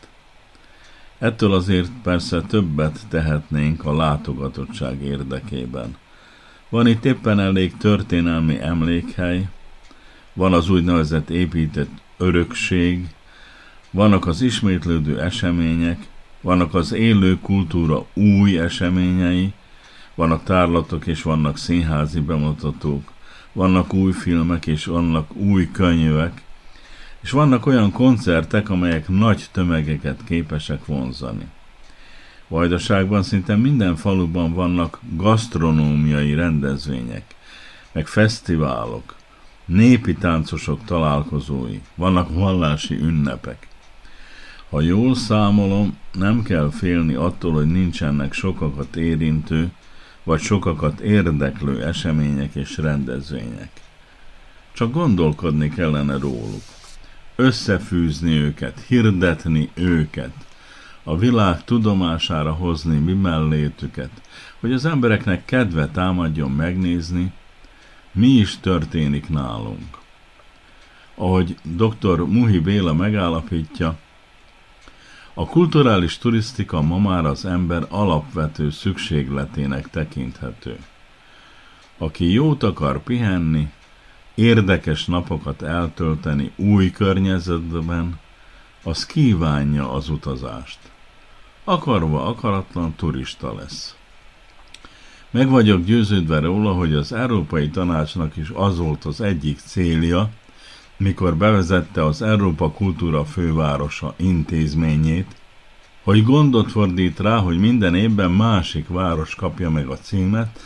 Ettől 1.20 1.54
azért 1.54 1.92
persze 2.04 2.42
többet 2.42 3.00
tehetnénk 3.10 3.86
a 3.86 3.96
látogatottság 3.96 5.02
érdekében. 5.02 5.96
Van 6.70 6.88
itt 6.88 7.06
éppen 7.06 7.40
elég 7.40 7.78
történelmi 7.78 8.62
emlékhely, 8.62 9.50
van 10.34 10.54
az 10.54 10.70
úgynevezett 10.70 11.30
épített 11.30 11.90
örökség, 12.18 13.08
vannak 13.92 14.26
az 14.26 14.42
ismétlődő 14.42 15.22
események, 15.22 16.08
vannak 16.42 16.74
az 16.74 16.94
élő 16.94 17.40
kultúra 17.40 18.06
új 18.14 18.60
eseményei, 18.60 19.54
vannak 20.16 20.44
tárlatok 20.44 21.08
és 21.08 21.22
vannak 21.22 21.58
színházi 21.58 22.20
bemutatók, 22.20 23.12
vannak 23.54 23.94
új 23.94 24.12
filmek 24.12 24.68
és 24.68 24.86
vannak 24.86 25.36
új 25.36 25.72
könyvek, 25.72 26.42
és 27.28 27.34
vannak 27.34 27.66
olyan 27.66 27.92
koncertek, 27.92 28.70
amelyek 28.70 29.08
nagy 29.08 29.46
tömegeket 29.52 30.24
képesek 30.24 30.86
vonzani. 30.86 31.46
Vajdaságban 32.48 33.24
szinte 33.24 33.56
minden 33.56 33.96
faluban 33.96 34.54
vannak 34.54 35.00
gasztronómiai 35.16 36.34
rendezvények, 36.34 37.36
meg 37.92 38.08
fesztiválok, 38.08 39.16
népi 39.66 40.16
táncosok 40.16 40.84
találkozói, 40.86 41.80
vannak 41.96 42.34
vallási 42.34 42.96
ünnepek. 42.96 43.68
Ha 44.70 44.82
jól 44.82 45.16
számolom, 45.16 45.98
nem 46.14 46.44
kell 46.44 46.70
félni 46.72 47.14
attól, 47.14 47.54
hogy 47.54 47.68
nincsenek 47.72 48.34
sokakat 48.34 48.96
érintő, 48.96 49.72
vagy 50.24 50.40
sokakat 50.40 51.00
érdeklő 51.00 51.84
események 51.84 52.56
és 52.56 52.78
rendezvények. 52.78 53.72
Csak 54.74 54.92
gondolkodni 54.92 55.70
kellene 55.70 56.18
róluk, 56.18 56.64
összefűzni 57.38 58.32
őket, 58.32 58.84
hirdetni 58.88 59.70
őket, 59.74 60.34
a 61.04 61.18
világ 61.18 61.64
tudomására 61.64 62.52
hozni 62.54 62.98
mi 62.98 63.14
mellétüket, 63.14 64.10
hogy 64.60 64.74
az 64.74 64.86
embereknek 64.86 65.46
kedve 65.46 65.88
támadjon 65.88 66.52
megnézni, 66.52 67.32
mi 68.12 68.28
is 68.28 68.58
történik 68.60 69.30
nálunk. 69.30 69.98
Ahogy 71.16 71.58
dr. 71.64 72.20
Muhi 72.20 72.60
Béla 72.60 72.94
megállapítja, 72.94 73.98
a 75.34 75.46
kulturális 75.46 76.18
turisztika 76.18 76.82
ma 76.82 76.98
már 76.98 77.26
az 77.26 77.46
ember 77.46 77.86
alapvető 77.90 78.70
szükségletének 78.70 79.90
tekinthető. 79.90 80.80
Aki 81.98 82.32
jót 82.32 82.64
akar 82.64 83.04
pihenni, 83.04 83.68
érdekes 84.38 85.06
napokat 85.06 85.62
eltölteni 85.62 86.52
új 86.56 86.92
környezetben, 86.92 88.20
az 88.84 89.06
kívánja 89.06 89.92
az 89.92 90.10
utazást. 90.10 90.80
Akarva 91.64 92.26
akaratlan 92.26 92.94
turista 92.96 93.54
lesz. 93.54 93.96
Meg 95.32 95.50
vagyok 95.50 95.84
győződve 95.84 96.40
róla, 96.40 96.74
hogy 96.74 96.94
az 96.94 97.14
Európai 97.14 97.70
Tanácsnak 97.70 98.36
is 98.36 98.50
az 98.54 98.78
volt 98.78 99.06
az 99.06 99.22
egyik 99.22 99.60
célja, 99.60 100.30
mikor 100.98 101.36
bevezette 101.36 102.06
az 102.06 102.22
Európa 102.22 102.72
Kultúra 102.72 103.26
Fővárosa 103.26 104.14
intézményét, 104.18 105.36
hogy 106.04 106.24
gondot 106.24 106.72
fordít 106.72 107.20
rá, 107.20 107.38
hogy 107.38 107.60
minden 107.60 107.96
évben 107.96 108.32
másik 108.32 108.88
város 108.88 109.36
kapja 109.36 109.70
meg 109.70 109.88
a 109.88 109.98
címet, 109.98 110.60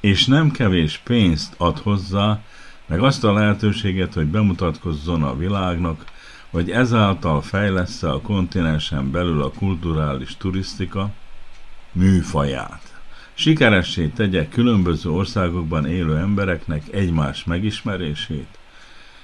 és 0.00 0.26
nem 0.26 0.50
kevés 0.50 1.00
pénzt 1.04 1.54
ad 1.56 1.78
hozzá, 1.78 2.42
meg 2.86 3.00
azt 3.00 3.24
a 3.24 3.32
lehetőséget, 3.32 4.14
hogy 4.14 4.26
bemutatkozzon 4.26 5.22
a 5.22 5.36
világnak, 5.36 6.04
hogy 6.50 6.70
ezáltal 6.70 7.42
fejlesz 7.42 8.02
a 8.02 8.20
kontinensen 8.20 9.10
belül 9.10 9.42
a 9.42 9.50
kulturális 9.50 10.36
turisztika 10.36 11.10
műfaját. 11.92 12.94
Sikeressé 13.34 14.06
tegye 14.06 14.48
különböző 14.48 15.10
országokban 15.10 15.86
élő 15.86 16.16
embereknek 16.16 16.82
egymás 16.92 17.44
megismerését, 17.44 18.58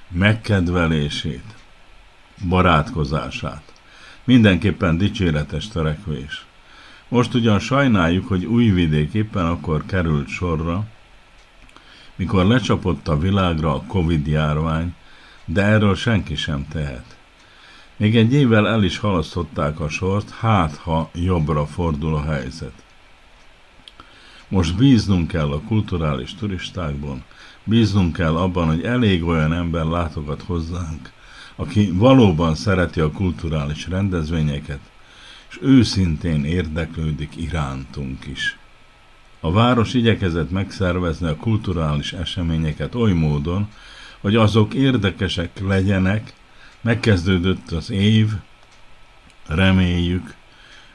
megkedvelését, 0.09 1.55
barátkozását. 2.49 3.73
Mindenképpen 4.25 4.99
dicséretes 4.99 5.69
törekvés. 5.69 6.45
Most 7.09 7.35
ugyan 7.35 7.59
sajnáljuk, 7.59 8.29
hogy 8.29 8.45
Újvidék 8.45 9.15
éppen 9.15 9.47
akkor 9.47 9.87
került 9.87 10.29
sorra, 10.29 10.85
mikor 12.17 12.45
lecsapott 12.45 13.09
a 13.09 13.19
világra 13.19 13.75
a 13.75 13.83
Covid 13.87 14.27
járvány, 14.27 14.95
de 15.45 15.63
erről 15.63 15.95
senki 15.95 16.35
sem 16.35 16.67
tehet. 16.69 17.17
Még 17.97 18.17
egy 18.17 18.33
évvel 18.33 18.69
el 18.69 18.85
is 18.85 18.99
halasztották 18.99 19.81
a 19.81 19.89
sort, 19.89 20.31
hát 20.31 20.77
ha 20.77 21.11
jobbra 21.15 21.67
fordul 21.67 22.15
a 22.15 22.23
helyzet. 22.23 22.85
Most 24.49 24.77
bíznunk 24.77 25.29
kell 25.29 25.51
a 25.51 25.61
kulturális 25.61 26.35
turistákban, 26.35 27.25
bíznunk 27.65 28.13
kell 28.13 28.37
abban, 28.37 28.67
hogy 28.67 28.85
elég 28.85 29.25
olyan 29.25 29.53
ember 29.53 29.85
látogat 29.85 30.43
hozzánk, 30.43 31.13
aki 31.57 31.91
valóban 31.91 32.55
szereti 32.55 33.01
a 33.01 33.11
kulturális 33.11 33.89
rendezvényeket, 33.89 34.81
és 35.51 35.59
őszintén 35.63 36.45
érdeklődik 36.45 37.37
irántunk 37.37 38.27
is. 38.27 38.59
A 39.45 39.53
város 39.53 39.95
igyekezett 39.95 40.51
megszervezni 40.51 41.29
a 41.29 41.37
kulturális 41.37 42.13
eseményeket 42.13 42.95
oly 42.95 43.13
módon, 43.13 43.69
hogy 44.21 44.37
azok 44.37 44.75
érdekesek 44.75 45.61
legyenek, 45.61 46.33
megkezdődött 46.81 47.71
az 47.71 47.91
év, 47.91 48.29
reméljük, 49.47 50.35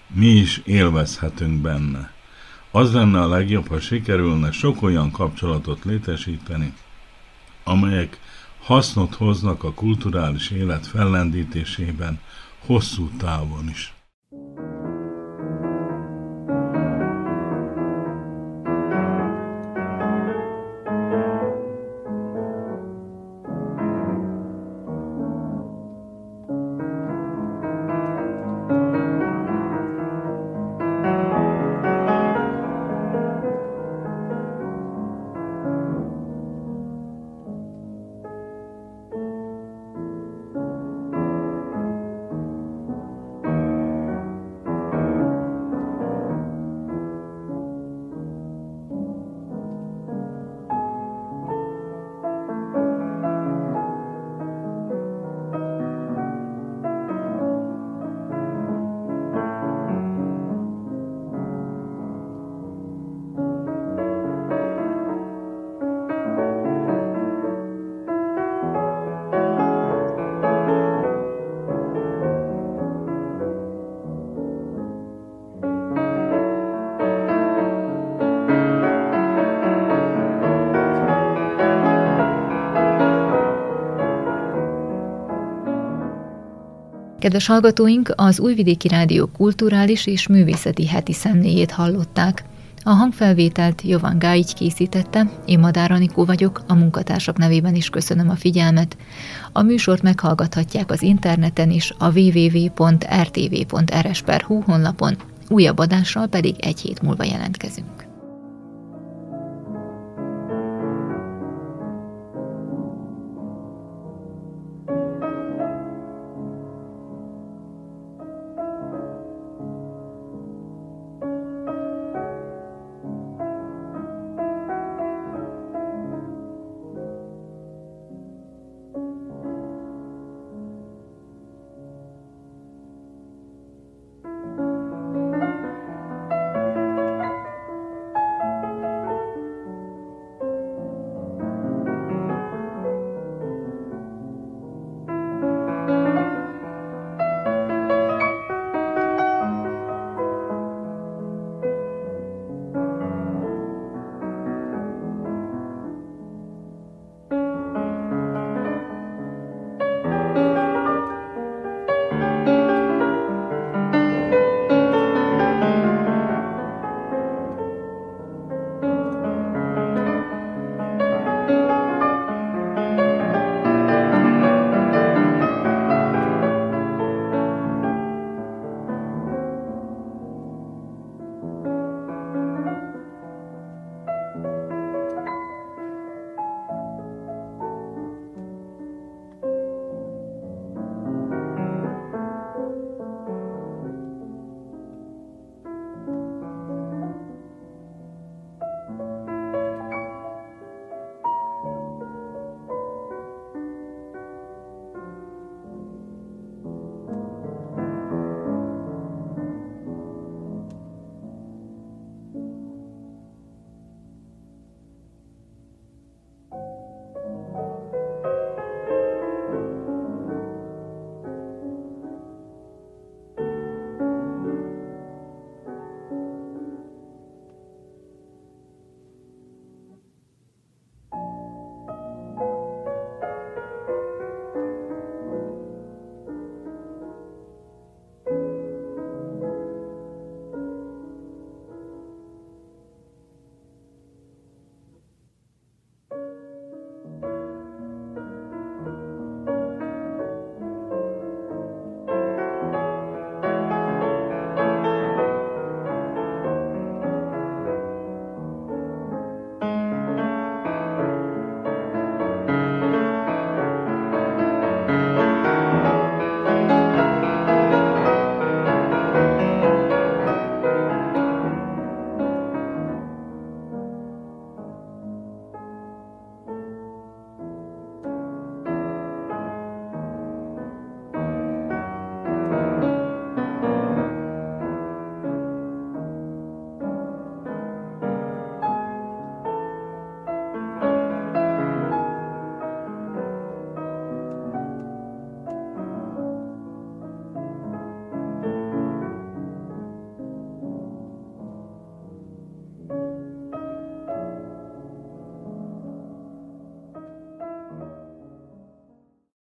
mi 0.08 0.26
is 0.26 0.62
élvezhetünk 0.66 1.62
benne. 1.62 2.12
Az 2.72 2.94
lenne 2.94 3.22
a 3.22 3.28
legjobb, 3.28 3.68
ha 3.68 3.80
sikerülne 3.80 4.52
sok 4.52 4.82
olyan 4.82 5.12
kapcsolatot 5.12 5.84
létesíteni, 5.84 6.74
amelyek 7.64 8.20
hasznot 8.60 9.16
hoznak 9.16 9.64
a 9.64 9.74
kulturális 9.74 10.50
élet 10.50 10.88
fellendítésében 10.88 12.20
hosszú 12.66 13.10
távon 13.18 13.70
is. 13.70 13.97
Kedves 87.28 87.48
hallgatóink, 87.48 88.14
az 88.16 88.40
Újvidéki 88.40 88.88
Rádió 88.88 89.26
kulturális 89.26 90.06
és 90.06 90.28
művészeti 90.28 90.88
heti 90.88 91.14
szemléjét 91.14 91.72
hallották. 91.72 92.44
A 92.84 92.90
hangfelvételt 92.90 93.82
Jovan 93.82 94.20
Gáigy 94.20 94.54
készítette, 94.54 95.30
én 95.46 95.60
Madár 95.60 95.92
Anikó 95.92 96.26
vagyok, 96.26 96.64
a 96.68 96.74
munkatársak 96.74 97.38
nevében 97.38 97.76
is 97.76 97.90
köszönöm 97.90 98.30
a 98.30 98.36
figyelmet. 98.36 98.98
A 99.52 99.62
műsort 99.62 100.02
meghallgathatják 100.02 100.92
az 100.92 101.02
interneten 101.02 101.72
is, 101.72 101.94
a 101.98 102.12
www.rtv.rs.hu 102.20 102.62
honlapon, 104.62 105.16
újabb 105.50 105.78
adással 105.78 106.28
pedig 106.28 106.56
egy 106.60 106.80
hét 106.80 107.02
múlva 107.02 107.24
jelentkezünk. 107.24 108.07